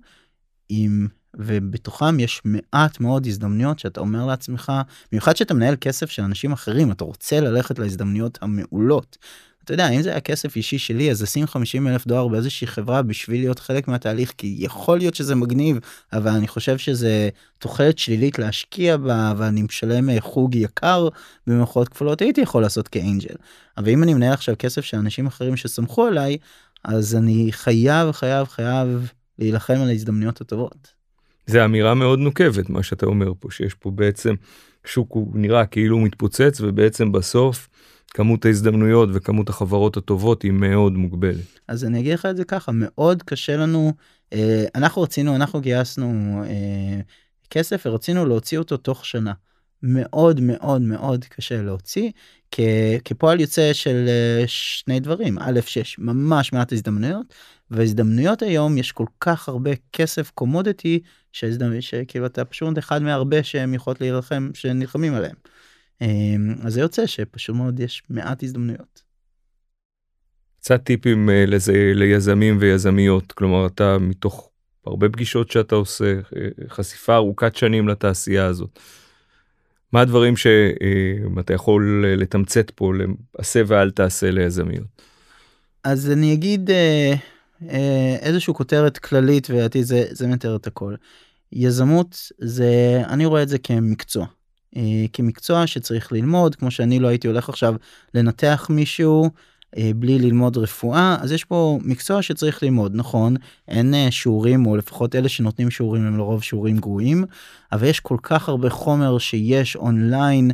עם 0.69 1.07
ובתוכם 1.37 2.19
יש 2.19 2.41
מעט 2.45 2.99
מאוד 2.99 3.25
הזדמנויות 3.25 3.79
שאתה 3.79 3.99
אומר 3.99 4.25
לעצמך 4.25 4.71
במיוחד 5.11 5.35
שאתה 5.35 5.53
מנהל 5.53 5.75
כסף 5.81 6.09
של 6.09 6.23
אנשים 6.23 6.51
אחרים 6.51 6.91
אתה 6.91 7.03
רוצה 7.03 7.39
ללכת 7.39 7.79
להזדמנויות 7.79 8.39
המעולות. 8.41 9.17
אתה 9.63 9.73
יודע 9.73 9.89
אם 9.89 10.01
זה 10.01 10.09
היה 10.09 10.19
כסף 10.19 10.55
אישי 10.55 10.77
שלי 10.77 11.11
אז 11.11 11.21
לשים 11.21 11.47
50 11.47 11.87
אלף 11.87 12.07
דולר 12.07 12.27
באיזושהי 12.27 12.67
חברה 12.67 13.01
בשביל 13.01 13.41
להיות 13.41 13.59
חלק 13.59 13.87
מהתהליך 13.87 14.33
כי 14.37 14.55
יכול 14.59 14.97
להיות 14.97 15.15
שזה 15.15 15.35
מגניב 15.35 15.77
אבל 16.13 16.31
אני 16.31 16.47
חושב 16.47 16.77
שזה 16.77 17.29
תוחלת 17.59 17.97
שלילית 17.97 18.39
להשקיע 18.39 18.97
בה 18.97 19.33
ואני 19.37 19.61
משלם 19.61 20.09
אה, 20.09 20.21
חוג 20.21 20.55
יקר 20.55 21.07
במערכות 21.47 21.89
כפולות 21.89 22.21
הייתי 22.21 22.41
יכול 22.41 22.61
לעשות 22.61 22.87
כאנג'ל. 22.87 23.35
אבל 23.77 23.89
אם 23.89 24.03
אני 24.03 24.13
מנהל 24.13 24.33
עכשיו 24.33 24.55
כסף 24.59 24.81
של 24.81 24.97
אנשים 24.97 25.27
אחרים 25.27 25.57
שסמכו 25.57 26.05
עליי 26.05 26.37
אז 26.83 27.15
אני 27.15 27.47
חייב 27.51 28.11
חייב 28.11 28.47
חייב 28.47 29.11
להילחם 29.39 29.77
על 29.81 29.87
ההזדמנויות 29.87 30.41
הטובות. 30.41 31.00
זה 31.45 31.65
אמירה 31.65 31.93
מאוד 31.93 32.19
נוקבת 32.19 32.69
מה 32.69 32.83
שאתה 32.83 33.05
אומר 33.05 33.31
פה 33.39 33.51
שיש 33.51 33.73
פה 33.73 33.91
בעצם 33.91 34.35
שוק 34.85 35.11
הוא 35.11 35.31
נראה 35.33 35.65
כאילו 35.65 35.95
הוא 35.95 36.05
מתפוצץ 36.05 36.61
ובעצם 36.61 37.11
בסוף 37.11 37.69
כמות 38.07 38.45
ההזדמנויות 38.45 39.09
וכמות 39.13 39.49
החברות 39.49 39.97
הטובות 39.97 40.41
היא 40.41 40.51
מאוד 40.51 40.93
מוגבלת. 40.93 41.59
אז 41.67 41.85
אני 41.85 41.99
אגיד 41.99 42.13
לך 42.13 42.25
את 42.25 42.37
זה 42.37 42.43
ככה 42.43 42.71
מאוד 42.71 43.23
קשה 43.23 43.57
לנו 43.57 43.93
אה, 44.33 44.65
אנחנו 44.75 45.01
רצינו 45.01 45.35
אנחנו 45.35 45.61
גייסנו 45.61 46.41
אה, 46.45 47.01
כסף 47.49 47.83
ורצינו 47.85 48.25
להוציא 48.25 48.57
אותו 48.57 48.77
תוך 48.77 49.05
שנה. 49.05 49.33
מאוד 49.83 50.39
מאוד 50.39 50.81
מאוד 50.81 51.25
קשה 51.25 51.61
להוציא 51.61 52.11
כפועל 53.05 53.39
יוצא 53.39 53.73
של 53.73 54.05
אה, 54.07 54.43
שני 54.47 54.99
דברים 54.99 55.37
א' 55.39 55.59
שיש 55.65 55.99
ממש 55.99 56.53
מעט 56.53 56.73
הזדמנויות 56.73 57.33
והזדמנויות 57.71 58.41
היום 58.41 58.77
יש 58.77 58.91
כל 58.91 59.05
כך 59.19 59.49
הרבה 59.49 59.71
כסף 59.93 60.31
קומודיטי 60.35 60.99
שכאילו 61.33 62.25
אתה 62.25 62.45
פשוט 62.45 62.77
אחד 62.77 63.01
מהרבה 63.01 63.43
שהם 63.43 63.73
יכולות 63.73 64.01
להילחם 64.01 64.49
שנלחמים 64.53 65.13
עליהם. 65.13 65.35
אמ, 66.01 66.55
אז 66.63 66.73
זה 66.73 66.81
יוצא 66.81 67.05
שפשוט 67.05 67.55
מאוד 67.55 67.79
יש 67.79 68.03
מעט 68.09 68.43
הזדמנויות. 68.43 69.01
קצת 70.59 70.83
טיפים 70.83 71.29
אה, 71.29 71.45
לזה 71.47 71.91
ליזמים 71.95 72.57
ויזמיות 72.59 73.31
כלומר 73.31 73.65
אתה 73.65 73.97
מתוך 73.99 74.49
הרבה 74.85 75.09
פגישות 75.09 75.51
שאתה 75.51 75.75
עושה 75.75 76.13
אה, 76.15 76.47
חשיפה 76.69 77.15
ארוכת 77.15 77.55
שנים 77.55 77.87
לתעשייה 77.87 78.45
הזאת. 78.45 78.79
מה 79.93 80.01
הדברים 80.01 80.37
שאתה 80.37 81.53
יכול 81.53 82.05
לתמצת 82.17 82.69
פה 82.69 82.93
לעשה 83.37 83.61
ואל 83.67 83.91
תעשה 83.91 84.31
ליזמיות. 84.31 85.01
אז 85.83 86.11
אני 86.11 86.33
אגיד 86.33 86.69
אה, 86.71 87.13
איזושהי 88.21 88.53
כותרת 88.53 88.97
כללית 88.97 89.49
ולדעתי 89.49 89.83
זה 89.83 90.05
זה 90.11 90.27
מתאר 90.27 90.55
את 90.55 90.67
הכל. 90.67 90.95
יזמות 91.51 92.31
זה 92.39 93.01
אני 93.07 93.25
רואה 93.25 93.43
את 93.43 93.49
זה 93.49 93.57
כמקצוע. 93.57 94.25
אה, 94.77 95.05
כמקצוע 95.13 95.67
שצריך 95.67 96.11
ללמוד 96.11 96.55
כמו 96.55 96.71
שאני 96.71 96.99
לא 96.99 97.07
הייתי 97.07 97.27
הולך 97.27 97.49
עכשיו 97.49 97.75
לנתח 98.13 98.67
מישהו 98.69 99.29
אה, 99.77 99.91
בלי 99.95 100.19
ללמוד 100.19 100.57
רפואה 100.57 101.17
אז 101.21 101.31
יש 101.31 101.43
פה 101.43 101.79
מקצוע 101.83 102.21
שצריך 102.21 102.63
ללמוד 102.63 102.91
נכון 102.95 103.35
אין 103.67 103.93
אה, 103.93 104.07
שיעורים 104.11 104.65
או 104.65 104.75
לפחות 104.77 105.15
אלה 105.15 105.29
שנותנים 105.29 105.71
שיעורים 105.71 106.05
הם 106.05 106.17
לרוב 106.17 106.43
שיעורים 106.43 106.77
גרועים 106.77 107.25
אבל 107.71 107.87
יש 107.87 107.99
כל 107.99 108.17
כך 108.23 108.49
הרבה 108.49 108.69
חומר 108.69 109.17
שיש 109.17 109.75
אונליין 109.75 110.51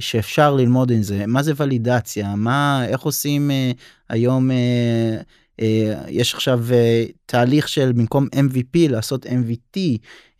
שאפשר 0.00 0.54
ללמוד 0.54 0.90
עם 0.90 1.02
זה 1.02 1.26
מה 1.26 1.42
זה 1.42 1.52
ולידציה 1.56 2.34
מה 2.36 2.84
איך 2.88 3.00
עושים 3.00 3.50
היום. 4.08 4.50
יש 6.08 6.34
עכשיו 6.34 6.60
תהליך 7.26 7.68
של 7.68 7.92
במקום 7.92 8.28
MVP 8.34 8.90
לעשות 8.90 9.26
MVT 9.26 9.78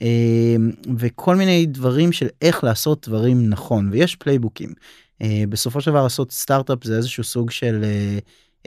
אמ, 0.01 0.71
וכל 0.99 1.37
מיני 1.37 1.67
דברים 1.67 2.13
של 2.13 2.27
איך 2.43 2.65
לעשות 2.65 3.09
דברים 3.09 3.51
נכון 3.51 3.89
ויש 3.93 4.17
playbookים. 4.17 4.73
אה, 5.23 5.45
בסופו 5.49 5.81
של 5.81 5.91
דבר 5.91 6.03
לעשות 6.03 6.33
סטארט-אפ 6.33 6.85
זה 6.85 6.97
איזשהו 6.97 7.25
סוג 7.25 7.51
של 7.51 7.85
אה, 7.85 8.19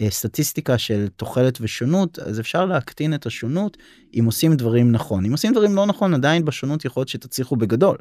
אה, 0.01 0.09
סטטיסטיקה 0.09 0.77
של 0.77 1.07
תוחלת 1.15 1.57
ושונות 1.61 2.19
אז 2.19 2.39
אפשר 2.39 2.65
להקטין 2.65 3.13
את 3.13 3.25
השונות 3.25 3.77
אם 4.19 4.25
עושים 4.25 4.55
דברים 4.55 4.91
נכון 4.91 5.25
אם 5.25 5.31
עושים 5.31 5.53
דברים 5.53 5.75
לא 5.75 5.85
נכון 5.85 6.13
עדיין 6.13 6.45
בשונות 6.45 6.85
יכול 6.85 7.01
להיות 7.01 7.09
שתצליחו 7.09 7.55
בגדול. 7.55 7.97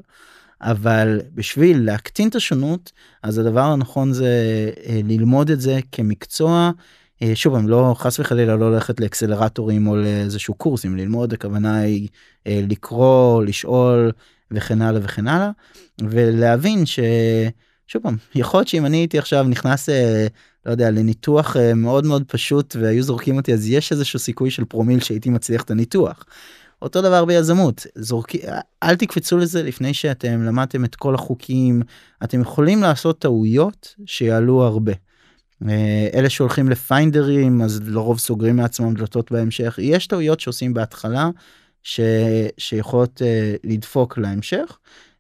אבל 0.61 1.21
בשביל 1.35 1.85
להקטין 1.85 2.29
את 2.29 2.35
השונות 2.35 2.93
אז 3.23 3.39
הדבר 3.39 3.61
הנכון 3.61 4.13
זה 4.13 4.71
ללמוד 5.05 5.51
את 5.51 5.61
זה 5.61 5.81
כמקצוע 5.93 6.51
אה, 6.51 6.71
שוב 7.35 7.55
הם 7.55 7.69
לא 7.69 7.95
חס 7.99 8.21
וחלילה 8.21 8.57
לא 8.57 8.73
ללכת 8.73 9.01
לאקסלרטורים 9.01 9.87
או 9.87 9.97
לאיזשהו 9.97 10.55
קורסים 10.55 10.97
ללמוד 10.97 11.33
הכוונה 11.33 11.81
היא 11.81 12.09
אה, 12.47 12.61
לקרוא 12.69 13.45
לשאול 13.45 14.13
וכן 14.51 14.83
הלאה 14.83 15.01
וכן 15.05 15.29
הלאה 15.29 15.51
ולהבין 16.01 16.87
ששוב 16.87 18.03
פעם 18.03 18.17
יכול 18.35 18.59
להיות 18.59 18.69
שאם 18.69 18.87
אני 18.87 18.97
הייתי 18.97 19.19
עכשיו 19.19 19.43
נכנס 19.49 19.89
אה, 19.89 20.27
לא 20.67 20.71
יודע 20.71 20.91
לניתוח 20.91 21.57
מאוד 21.77 22.07
מאוד 22.07 22.25
פשוט 22.27 22.77
והיו 22.81 23.03
זורקים 23.03 23.37
אותי 23.37 23.55
אז 23.55 23.69
יש 23.69 23.93
איזשהו 23.93 24.19
סיכוי 24.19 24.51
של 24.51 24.65
פרומיל 24.65 25.01
שהייתי 25.01 25.31
מצליח 25.31 25.63
את 25.63 25.71
הניתוח. 25.71 26.25
אותו 26.83 27.03
דבר 27.03 27.25
ביזמות 27.25 27.87
זורקי 27.95 28.41
אל 28.83 28.97
תקפצו 28.97 29.39
לזה 29.39 29.63
לפני 29.63 29.95
שאתם 29.95 30.43
למדתם 30.43 30.85
את 30.85 30.95
כל 30.95 31.15
החוקים 31.15 31.83
אתם 32.25 32.41
יכולים 32.41 32.83
לעשות 32.83 33.19
טעויות 33.19 33.95
שיעלו 34.07 34.63
הרבה. 34.63 34.93
אה, 35.69 36.09
אלה 36.15 36.31
שהולכים 36.31 36.69
לפיינדרים 36.69 37.63
אז 37.63 37.81
לרוב 37.85 38.19
סוגרים 38.19 38.57
מעצמם 38.57 38.95
דלתות 38.95 39.33
בהמשך 39.33 39.79
יש 39.83 40.07
טעויות 40.07 40.41
שעושים 40.41 40.75
בהתחלה 40.75 41.31
ש... 41.83 42.01
שיכולות 42.59 43.23
uh, 43.23 43.59
לדפוק 43.65 44.19
להמשך 44.19 44.79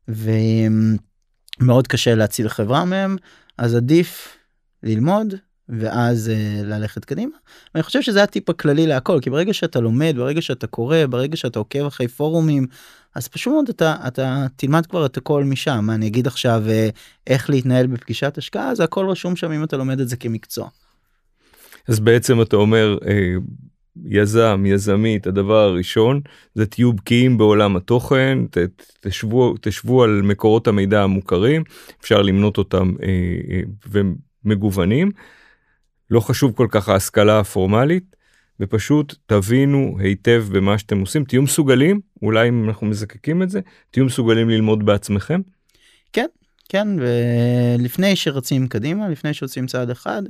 ומאוד 0.09 1.87
קשה 1.87 2.14
להציל 2.14 2.48
חברה 2.48 2.85
מהם 2.85 3.16
אז 3.59 3.74
עדיף 3.74 4.37
ללמוד 4.83 5.35
ואז 5.68 6.31
uh, 6.35 6.64
ללכת 6.64 7.05
קדימה. 7.05 7.37
אני 7.74 7.83
חושב 7.83 8.03
שזה 8.03 8.22
הטיפ 8.22 8.51
הכללי 8.51 8.87
להכל 8.87 9.18
כי 9.22 9.31
ברגע 9.31 9.53
שאתה 9.53 9.81
לומד 9.81 10.14
ברגע 10.16 10.42
שאתה 10.42 10.66
קורא 10.66 10.96
ברגע 11.11 11.37
שאתה 11.37 11.59
עוקב 11.59 11.87
אחרי 11.87 12.09
פורומים 12.09 12.66
אז 13.19 13.29
פשוט 13.29 13.53
מאוד 13.53 13.69
אתה 13.69 13.97
אתה 14.07 14.47
תלמד 14.57 14.87
כבר 14.87 15.07
את 15.07 15.17
הכל 15.17 15.45
משם 15.45 15.85
מה 15.85 15.95
אני 15.95 16.07
אגיד 16.07 16.27
עכשיו 16.27 16.63
uh, 16.67 16.97
איך 17.27 17.51
להתנהל 17.51 17.87
בפגישת 17.87 18.39
השקעה 18.39 18.75
זה 18.75 18.85
הכל 18.85 19.11
רשום 19.11 19.37
שם 19.37 19.53
אם 19.53 19.65
אתה 19.65 19.77
לומד 19.77 20.01
את 20.01 20.09
זה 20.09 20.17
כמקצוע. 20.17 20.69
אז 21.89 22.01
בעצם 22.01 22.43
אתה 22.43 22.57
אומר 22.57 22.99
אה, 23.07 23.35
יזם 24.05 24.65
יזמית 24.67 25.27
הדבר 25.27 25.59
הראשון 25.59 26.21
זה 26.55 26.67
תהיו 26.67 26.93
בקיאים 26.93 27.39
בעולם 27.39 27.77
התוכן 27.77 28.39
ת, 28.51 28.57
תשבו 29.01 29.55
תשבו 29.61 30.03
על 30.03 30.23
מקורות 30.23 30.69
המידע 30.69 31.03
המוכרים 31.03 31.63
אפשר 32.01 32.23
למנות 32.23 32.59
אותם 32.59 32.93
אה, 33.03 33.09
אה, 33.51 33.61
ומגוונים. 34.45 35.11
לא 36.11 36.21
חשוב 36.21 36.53
כל 36.53 36.67
כך 36.71 36.89
ההשכלה 36.89 37.41
הפורמלית 37.41 38.17
ופשוט 38.61 39.14
תבינו 39.27 39.97
היטב 39.99 40.44
במה 40.53 40.79
שאתם 40.79 41.01
עושים 41.01 41.25
תהיו 41.25 41.42
מסוגלים 41.42 42.01
אולי 42.23 42.49
אם 42.49 42.68
אנחנו 42.68 42.87
מזקקים 42.87 43.42
את 43.42 43.51
זה 43.51 43.61
תהיו 43.90 44.05
מסוגלים 44.05 44.51
ללמוד 44.51 44.87
בעצמכם. 44.87 45.40
כן 46.12 46.27
כן 46.68 46.88
ולפני 46.99 48.16
שרצים 48.16 48.68
קדימה 48.68 49.09
לפני 49.09 49.35
שעושים 49.35 49.66
צעד 49.66 49.90
אחד 49.90 50.23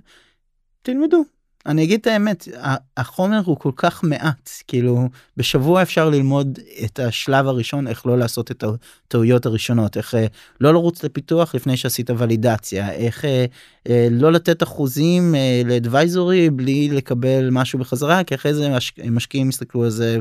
תלמדו 0.82 1.24
אני 1.66 1.84
אגיד 1.84 2.00
את 2.00 2.06
האמת 2.06 2.48
החומר 2.96 3.40
הוא 3.44 3.56
כל 3.56 3.70
כך 3.76 4.04
מעט 4.04 4.50
כאילו 4.68 5.08
בשבוע 5.36 5.82
אפשר 5.82 6.10
ללמוד 6.10 6.58
את 6.84 6.98
השלב 6.98 7.46
הראשון 7.46 7.86
איך 7.86 8.06
לא 8.06 8.18
לעשות 8.18 8.50
את 8.50 8.64
הטעויות 8.64 9.46
הראשונות 9.46 9.96
איך 9.96 10.14
אה, 10.14 10.26
לא 10.60 10.72
לרוץ 10.72 11.04
לפיתוח 11.04 11.54
לפני 11.54 11.76
שעשית 11.76 12.10
ולידציה 12.18 12.92
איך 12.92 13.24
אה, 13.24 13.44
אה, 13.88 14.08
לא 14.10 14.32
לתת 14.32 14.62
אחוזים 14.62 15.34
לאדוויזורי 15.64 16.50
בלי 16.50 16.88
לקבל 16.88 17.48
משהו 17.52 17.78
בחזרה 17.78 18.24
כי 18.24 18.34
אחרי 18.34 18.54
זה 18.54 18.68
משקיעים 19.10 19.48
יסתכלו 19.48 19.84
על 19.84 19.90
זה 19.90 20.18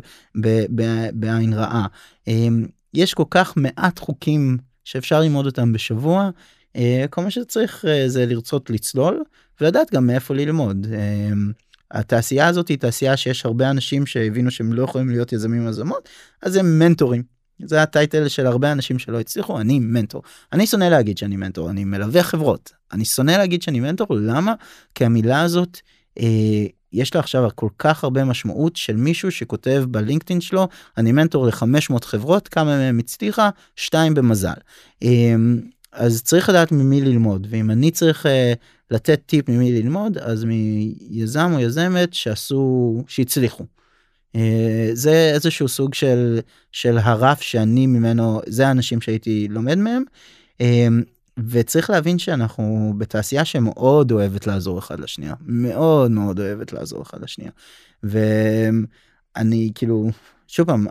בעין 1.13 1.54
רעה 1.54 1.88
יש 2.93 3.13
כל 3.13 3.23
כך 3.30 3.54
מעט 3.58 4.00
חוקים 4.00 4.58
שאפשר 4.84 5.19
ללמוד 5.19 5.45
אותם 5.45 5.73
בשבוע 5.73 6.30
כל 7.10 7.21
מה 7.23 7.32
שצריך 7.32 7.86
זה 8.08 8.26
לרצות 8.26 8.69
לצלול. 8.69 9.23
ולדעת 9.62 9.91
גם 9.93 10.08
מאיפה 10.08 10.34
ללמוד. 10.34 10.88
אמ, 10.93 11.52
התעשייה 11.91 12.48
הזאת 12.48 12.67
היא 12.67 12.78
תעשייה 12.78 13.17
שיש 13.17 13.46
הרבה 13.46 13.70
אנשים 13.70 14.06
שהבינו 14.06 14.52
שהם 14.52 14.74
לא 14.74 14.84
יכולים 14.84 15.10
להיות 15.10 15.34
יזמים 15.34 15.67
יזמות 15.67 16.10
אז 16.41 16.56
הם 16.56 16.80
מנטורים. 16.80 17.38
זה 17.65 17.82
הטייטל 17.82 18.28
של 18.28 18.46
הרבה 18.46 18.72
אנשים 18.72 19.00
שלא 19.00 19.20
הצליחו 19.20 19.60
אני 19.60 19.80
מנטור 19.80 20.24
אני 20.54 20.67
שונא 20.67 20.84
להגיד 20.84 21.17
שאני 21.17 21.36
מנטור 21.36 21.70
אני 21.70 21.84
מלווה 21.84 22.24
חברות 22.24 22.72
אני 22.91 23.06
שונא 23.06 23.32
להגיד 23.32 23.62
שאני 23.62 23.80
מנטור 23.80 24.08
למה 24.12 24.54
כי 24.96 25.06
המילה 25.06 25.41
הזאת 25.41 25.80
אה, 26.20 26.65
יש 26.93 27.15
לה 27.15 27.20
עכשיו 27.20 27.50
כל 27.56 27.70
כך 27.80 28.04
הרבה 28.04 28.24
משמעות 28.24 28.76
של 28.76 28.96
מישהו 28.96 29.32
שכותב 29.32 29.84
בלינקדאין 29.88 30.41
שלו 30.41 30.67
אני 30.98 31.12
מנטור 31.12 31.48
ל-500 31.48 32.06
חברות 32.06 32.48
כמה 32.48 32.78
מהם 32.78 33.00
הצליחה 33.00 33.50
שתיים 33.76 34.13
במזל. 34.13 34.54
אה, 35.04 35.36
אז 35.98 36.22
צריך 36.24 36.50
לדעת 36.50 36.72
ממי 36.72 37.02
ללמוד 37.02 37.48
ואם 37.50 37.72
אני 37.72 37.92
צריך 37.92 38.26
uh, 38.26 38.30
לתת 38.92 39.22
טיפ 39.26 39.50
ממי 39.50 39.82
ללמוד 39.82 40.18
אז 40.18 40.44
מיזם 40.44 41.52
או 41.54 41.60
יזמת 41.60 42.14
שעשו 42.14 43.04
שהצליחו. 43.08 43.66
אה, 44.38 44.40
זה 44.94 45.32
איזשהו 45.34 45.68
סוג 45.68 45.94
של 45.94 46.40
של 46.72 46.98
הרף 46.98 47.42
שאני 47.42 47.88
ממנו 47.88 48.42
זה 48.48 48.68
האנשים 48.68 49.02
שהייתי 49.02 49.48
לומד 49.50 49.78
מהם. 49.78 50.04
אה, 50.58 50.63
וצריך 51.50 51.90
להבין 51.90 52.20
שאנחנו 52.20 52.94
בתעשייה 52.98 53.46
שמאוד 53.46 54.12
אוהבת 54.12 54.48
לעזור 54.48 54.80
אחד 54.80 55.00
לשנייה 55.00 55.34
מאוד 55.42 56.12
מאוד 56.12 56.40
אוהבת 56.40 56.74
לעזור 56.74 57.02
אחד 57.02 57.22
לשנייה. 57.22 57.52
ואני 58.04 59.72
כאילו 59.76 60.10
שוב 60.48 60.68
פעם 60.68 60.88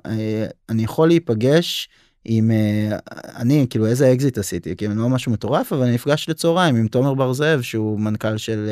אני 0.68 0.84
יכול 0.84 1.08
להיפגש. 1.08 1.88
עם 2.28 2.50
אה, 2.50 2.98
אני 3.36 3.66
כאילו 3.70 3.86
איזה 3.86 4.12
אקזיט 4.12 4.38
עשיתי 4.38 4.76
כאילו 4.76 4.94
לא 4.94 5.08
משהו 5.08 5.32
מטורף 5.32 5.72
אבל 5.72 5.90
נפגש 5.94 6.28
לצהריים 6.28 6.76
עם 6.76 6.88
תומר 6.88 7.14
בר 7.14 7.32
זאב 7.32 7.62
שהוא 7.62 8.00
מנכ"ל 8.00 8.36
של 8.36 8.68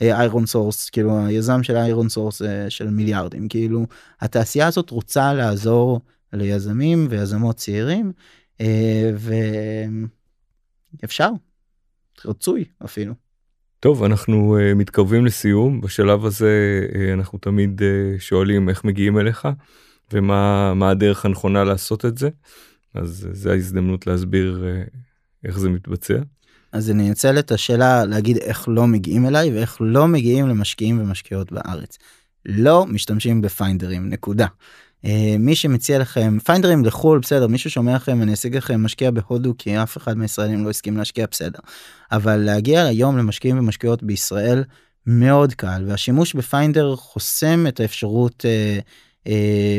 iron 0.00 0.44
אה, 0.44 0.46
Source 0.46 0.90
כאילו 0.90 1.26
היזם 1.26 1.62
של 1.62 1.76
ironSource 1.76 2.42
אה, 2.42 2.44
של 2.68 2.90
מיליארדים 2.90 3.48
כאילו 3.48 3.86
התעשייה 4.20 4.66
הזאת 4.66 4.90
רוצה 4.90 5.34
לעזור 5.34 6.00
ליזמים 6.32 7.06
ויזמות 7.10 7.56
צעירים 7.56 8.12
אה, 8.58 8.64
ואפשר 11.02 11.30
רצוי 12.24 12.64
אפילו. 12.84 13.14
טוב 13.80 14.02
אנחנו 14.04 14.58
אה, 14.58 14.74
מתקרבים 14.74 15.26
לסיום 15.26 15.80
בשלב 15.80 16.24
הזה 16.24 16.80
אה, 16.92 16.96
אנחנו 17.12 17.38
תמיד 17.38 17.80
אה, 17.80 18.20
שואלים 18.20 18.68
איך 18.68 18.84
מגיעים 18.84 19.18
אליך 19.18 19.48
ומה 20.12 20.90
הדרך 20.90 21.24
הנכונה 21.24 21.64
לעשות 21.64 22.04
את 22.04 22.18
זה. 22.18 22.28
אז 22.94 23.28
זה 23.32 23.52
ההזדמנות 23.52 24.06
להסביר 24.06 24.64
אה, 24.66 24.82
איך 25.44 25.58
זה 25.58 25.68
מתבצע. 25.68 26.18
אז 26.72 26.90
אני 26.90 27.08
אנצל 27.08 27.38
את 27.38 27.52
השאלה 27.52 28.04
להגיד 28.04 28.36
איך 28.36 28.68
לא 28.68 28.86
מגיעים 28.86 29.26
אליי 29.26 29.52
ואיך 29.52 29.76
לא 29.80 30.08
מגיעים 30.08 30.48
למשקיעים 30.48 31.00
ומשקיעות 31.00 31.52
בארץ. 31.52 31.98
לא 32.46 32.86
משתמשים 32.86 33.40
ב 33.40 33.48
finderים 33.48 34.08
נקודה. 34.08 34.46
אה, 35.06 35.08
מי 35.38 35.54
שמציע 35.54 35.98
לכם 35.98 36.38
finderים 36.44 36.84
לחו"ל 36.84 37.18
בסדר 37.18 37.46
מישהו 37.46 37.70
שומע 37.70 37.94
לכם 37.94 38.22
אני 38.22 38.32
אשיג 38.32 38.56
לכם 38.56 38.82
משקיע 38.82 39.10
בהודו 39.10 39.54
כי 39.58 39.82
אף 39.82 39.96
אחד 39.96 40.16
מהישראלים 40.16 40.64
לא 40.64 40.70
הסכים 40.70 40.96
להשקיע 40.96 41.26
בסדר 41.30 41.58
אבל 42.12 42.36
להגיע 42.36 42.84
היום 42.84 43.18
למשקיעים 43.18 43.58
ומשקיעות 43.58 44.02
בישראל 44.02 44.64
מאוד 45.06 45.54
קל 45.54 45.84
והשימוש 45.86 46.34
ב 46.34 46.43
finder 46.43 46.96
חוסם 46.96 47.66
את 47.68 47.80
האפשרות 47.80 48.44
אה, 48.44 48.78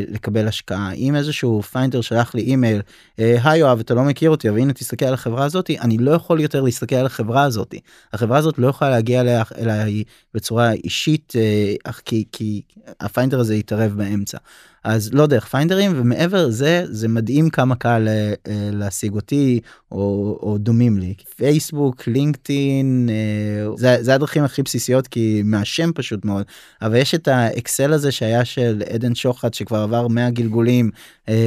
לקבל 0.08 0.48
השקעה 0.48 0.92
אם 0.92 1.16
איזשהו 1.16 1.62
finder 1.62 2.00
שלח 2.00 2.34
לי 2.34 2.42
אימייל 2.42 2.82
אה, 3.18 3.36
היי 3.44 3.60
יואב 3.60 3.80
אתה 3.80 3.94
לא 3.94 4.02
מכיר 4.02 4.30
אותי 4.30 4.48
אבל 4.48 4.58
הנה 4.58 4.72
תסתכל 4.72 5.04
על 5.04 5.14
החברה 5.14 5.44
הזאתי 5.44 5.78
אני 5.78 5.98
לא 5.98 6.10
יכול 6.10 6.40
יותר 6.40 6.60
להסתכל 6.60 6.94
על 6.94 7.06
החברה 7.06 7.42
הזאתי 7.42 7.80
החברה 8.12 8.38
הזאת 8.38 8.58
לא 8.58 8.66
יכולה 8.66 8.90
להגיע 8.90 9.22
אליי 9.58 10.04
בצורה 10.34 10.72
אישית 10.72 11.32
אה, 11.36 11.92
כי 12.04 12.24
כי 12.32 12.62
הפיינדר 13.00 13.40
הזה 13.40 13.54
יתערב 13.54 13.92
באמצע. 13.96 14.38
אז 14.84 15.14
לא 15.14 15.26
דרך 15.26 15.46
פיינדרים 15.46 15.92
ומעבר 15.96 16.46
לזה 16.46 16.84
זה 16.90 17.08
מדהים 17.08 17.50
כמה 17.50 17.76
קל 17.76 18.08
אה, 18.08 18.34
אה, 18.48 18.70
להשיג 18.72 19.14
אותי 19.14 19.60
או, 19.92 20.38
או 20.42 20.58
דומים 20.58 20.98
לי 20.98 21.14
פייסבוק 21.36 22.06
לינקדאין 22.06 23.08
אה, 23.10 23.76
זה, 23.76 23.96
זה 24.00 24.14
הדרכים 24.14 24.44
הכי 24.44 24.62
בסיסיות 24.62 25.08
כי 25.08 25.42
מהשם 25.44 25.90
פשוט 25.94 26.24
מאוד 26.24 26.46
אבל 26.82 26.96
יש 26.96 27.14
את 27.14 27.28
האקסל 27.28 27.92
הזה 27.92 28.12
שהיה 28.12 28.44
של 28.44 28.82
עדן 28.94 29.14
שוחט 29.14 29.54
שכבר 29.54 29.78
עבר 29.78 30.08
100 30.08 30.30
גלגולים 30.30 30.90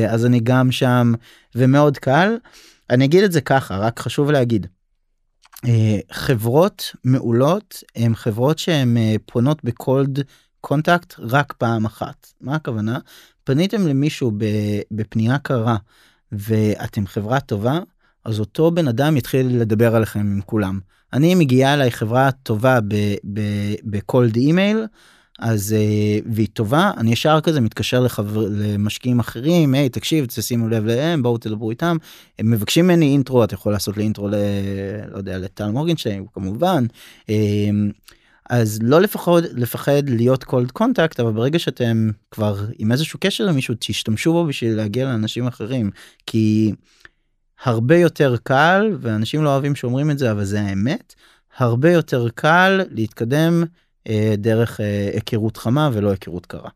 אז 0.10 0.26
אני 0.26 0.40
גם 0.44 0.72
שם 0.72 1.14
ומאוד 1.56 1.98
קל. 1.98 2.38
אני 2.90 3.06
אגיד 3.06 3.24
את 3.24 3.32
זה 3.32 3.42
ככה 3.42 3.78
רק 3.78 4.00
חשוב 4.00 4.32
להגיד. 4.32 4.68
חברות 6.12 6.96
מעולות 7.04 7.84
הן 7.96 8.16
חברות 8.16 8.60
שהן 8.60 8.98
פונות 9.26 9.64
ב 9.64 9.76
cold 9.76 10.24
contact 10.62 11.14
רק 11.20 11.54
פעם 11.54 11.86
אחת. 11.86 12.28
מה 12.42 12.56
הכוונה? 12.56 13.00
פניתם 13.44 13.88
למישהו 13.88 14.32
בפנייה 14.92 15.38
קרה 15.38 15.78
ואתם 16.32 17.08
חברה 17.08 17.40
טובה, 17.40 17.80
אז 18.26 18.40
אותו 18.40 18.72
בן 18.72 18.88
אדם 18.88 19.18
יתחיל 19.18 19.62
לדבר 19.62 19.96
עליכם 19.96 20.20
עם 20.20 20.42
כולם. 20.46 20.80
אני 21.14 21.36
מגיעה 21.36 21.74
אליי 21.74 21.92
חברה 21.92 22.32
טובה 22.32 22.80
ב 23.84 23.94
cold 23.94 24.36
email, 24.36 24.86
אז 25.40 25.76
אה, 25.78 26.28
והיא 26.34 26.48
טובה 26.54 26.92
אני 26.98 27.12
ישר 27.12 27.40
כזה 27.42 27.62
מתקשר 27.62 28.00
לחבר 28.00 28.48
למשקיעים 28.52 29.20
אחרים 29.20 29.74
היי 29.74 29.90
תקשיב 29.90 30.26
תשימו 30.26 30.70
לב 30.70 30.86
להם 30.86 31.24
בואו 31.24 31.38
תדברו 31.38 31.70
איתם 31.70 31.98
הם 32.40 32.52
מבקשים 32.52 32.86
ממני 32.86 33.06
intro 33.06 33.44
אתה 33.44 33.54
יכול 33.54 33.72
לעשות 33.72 33.98
לי 33.98 34.04
intro 34.04 34.28
ל... 34.28 34.36
לא 35.12 35.18
יודע 35.18 35.38
לטל 35.38 35.70
מורגנשטיין 35.70 36.26
כמובן. 36.34 36.86
אז 38.50 38.80
לא 38.82 39.02
לפחות 39.02 39.44
לפחד 39.54 40.10
להיות 40.10 40.44
cold 40.44 40.72
contact 40.72 41.20
אבל 41.20 41.32
ברגע 41.32 41.60
שאתם 41.60 42.10
כבר 42.32 42.66
עם 42.78 42.92
איזשהו 42.92 43.20
קשר 43.22 43.46
למישהו 43.46 43.76
תשתמשו 43.80 44.34
בו 44.34 44.46
בשביל 44.46 44.76
להגיע 44.76 45.06
לאנשים 45.06 45.48
אחרים 45.48 45.92
כי 46.26 46.74
הרבה 47.64 47.98
יותר 47.98 48.36
קל 48.44 48.98
ואנשים 49.02 49.44
לא 49.44 49.50
אוהבים 49.50 49.76
שאומרים 49.76 50.12
את 50.12 50.18
זה 50.18 50.32
אבל 50.32 50.44
זה 50.44 50.62
האמת 50.62 51.16
הרבה 51.58 51.92
יותר 51.92 52.28
קל 52.36 52.82
להתקדם 52.92 53.64
אה, 54.08 54.34
דרך 54.38 54.82
אה, 54.82 55.10
היכרות 55.14 55.58
חמה 55.58 55.90
ולא 55.94 56.10
היכרות 56.10 56.46
קרה. 56.46 56.70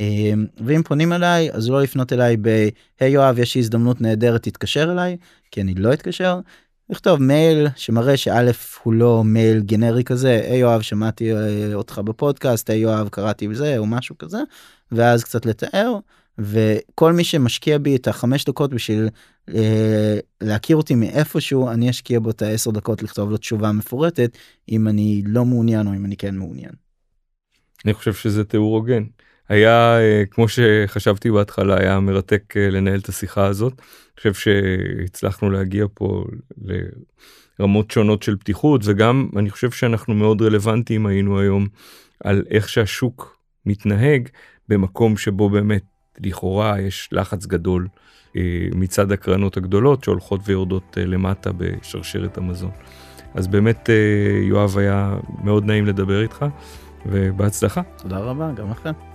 אה, 0.00 0.32
ואם 0.64 0.82
פונים 0.82 1.12
אליי 1.12 1.50
אז 1.52 1.70
לא 1.70 1.82
לפנות 1.82 2.12
אליי 2.12 2.36
ב 2.40 2.68
היי 3.00 3.10
יואב 3.10 3.38
יש 3.38 3.54
לי 3.54 3.60
הזדמנות 3.60 4.00
נהדרת 4.00 4.42
תתקשר 4.42 4.92
אליי 4.92 5.16
כי 5.50 5.60
אני 5.60 5.74
לא 5.74 5.92
אתקשר 5.92 6.40
לכתוב 6.90 7.22
מייל 7.22 7.66
שמראה 7.76 8.16
שא' 8.16 8.50
הוא 8.82 8.94
לא 8.94 9.24
מייל 9.24 9.60
גנרי 9.60 10.04
כזה 10.04 10.40
היי 10.48 10.58
יואב 10.58 10.80
שמעתי 10.80 11.32
אה, 11.32 11.74
אותך 11.74 11.98
בפודקאסט 12.04 12.70
היי 12.70 12.78
יואב 12.78 13.08
קראתי 13.08 13.48
בזה 13.48 13.78
או 13.78 13.86
משהו 13.86 14.18
כזה 14.18 14.38
ואז 14.92 15.24
קצת 15.24 15.46
לתאר 15.46 15.98
וכל 16.38 17.12
מי 17.12 17.24
שמשקיע 17.24 17.78
בי 17.78 17.96
את 17.96 18.08
החמש 18.08 18.44
דקות 18.44 18.74
בשביל 18.74 19.08
אה, 19.54 20.18
להכיר 20.40 20.76
אותי 20.76 20.94
מאיפשהו 20.94 21.70
אני 21.70 21.90
אשקיע 21.90 22.20
בו 22.20 22.30
את 22.30 22.42
העשר 22.42 22.70
דקות 22.70 23.02
לכתוב 23.02 23.30
לו 23.30 23.36
תשובה 23.36 23.72
מפורטת 23.72 24.38
אם 24.68 24.88
אני 24.88 25.22
לא 25.26 25.44
מעוניין 25.44 25.86
או 25.86 25.94
אם 25.94 26.04
אני 26.04 26.16
כן 26.16 26.36
מעוניין. 26.36 26.72
אני 27.84 27.94
חושב 27.94 28.14
שזה 28.14 28.44
תיאור 28.44 28.76
הוגן. 28.76 29.04
היה 29.48 29.98
אה, 30.00 30.22
כמו 30.30 30.46
שחשבתי 30.48 31.30
בהתחלה 31.30 31.80
היה 31.80 32.00
מרתק 32.00 32.54
אה, 32.56 32.70
לנהל 32.70 32.98
את 32.98 33.08
השיחה 33.08 33.46
הזאת. 33.46 33.72
אני 33.72 34.16
חושב 34.16 34.34
שהצלחנו 34.34 35.50
להגיע 35.50 35.86
פה 35.94 36.24
לרמות 37.58 37.90
שונות 37.90 38.22
של 38.22 38.36
פתיחות 38.36 38.80
וגם 38.84 39.28
אני 39.36 39.50
חושב 39.50 39.70
שאנחנו 39.70 40.14
מאוד 40.14 40.42
רלוונטיים 40.42 41.06
היינו 41.06 41.40
היום 41.40 41.66
על 42.24 42.44
איך 42.50 42.68
שהשוק 42.68 43.38
מתנהג 43.66 44.28
במקום 44.68 45.16
שבו 45.16 45.50
באמת 45.50 45.82
לכאורה 46.20 46.80
יש 46.80 47.08
לחץ 47.12 47.46
גדול 47.46 47.88
אה, 48.36 48.66
מצד 48.74 49.12
הקרנות 49.12 49.56
הגדולות 49.56 50.04
שהולכות 50.04 50.40
ויורדות 50.44 50.98
למטה 51.00 51.50
בשרשרת 51.52 52.38
המזון. 52.38 52.70
אז 53.34 53.46
באמת 53.48 53.88
יואב 54.42 54.78
היה 54.78 55.16
מאוד 55.44 55.64
נעים 55.64 55.86
לדבר 55.86 56.22
איתך 56.22 56.44
ובהצלחה. 57.06 57.82
תודה 57.96 58.18
רבה 58.18 58.52
גם 58.56 58.70
לכם. 58.70 59.13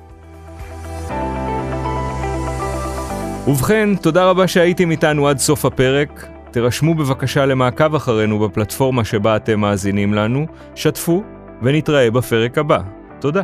ובכן, 3.48 3.96
תודה 3.96 4.26
רבה 4.26 4.48
שהייתם 4.48 4.92
איתנו 4.92 5.28
עד 5.28 5.38
סוף 5.38 5.66
הפרק. 5.66 6.28
תירשמו 6.52 6.96
בבקשה 6.96 7.46
למעקב 7.46 7.96
אחרינו 7.96 8.40
בפלטפורמה 8.40 9.06
שבה 9.06 9.36
אתם 9.36 9.60
מאזינים 9.60 10.14
לנו, 10.14 10.46
שתפו 10.76 11.24
ונתראה 11.62 12.12
בפרק 12.12 12.58
הבא. 12.58 12.80
תודה. 13.20 13.42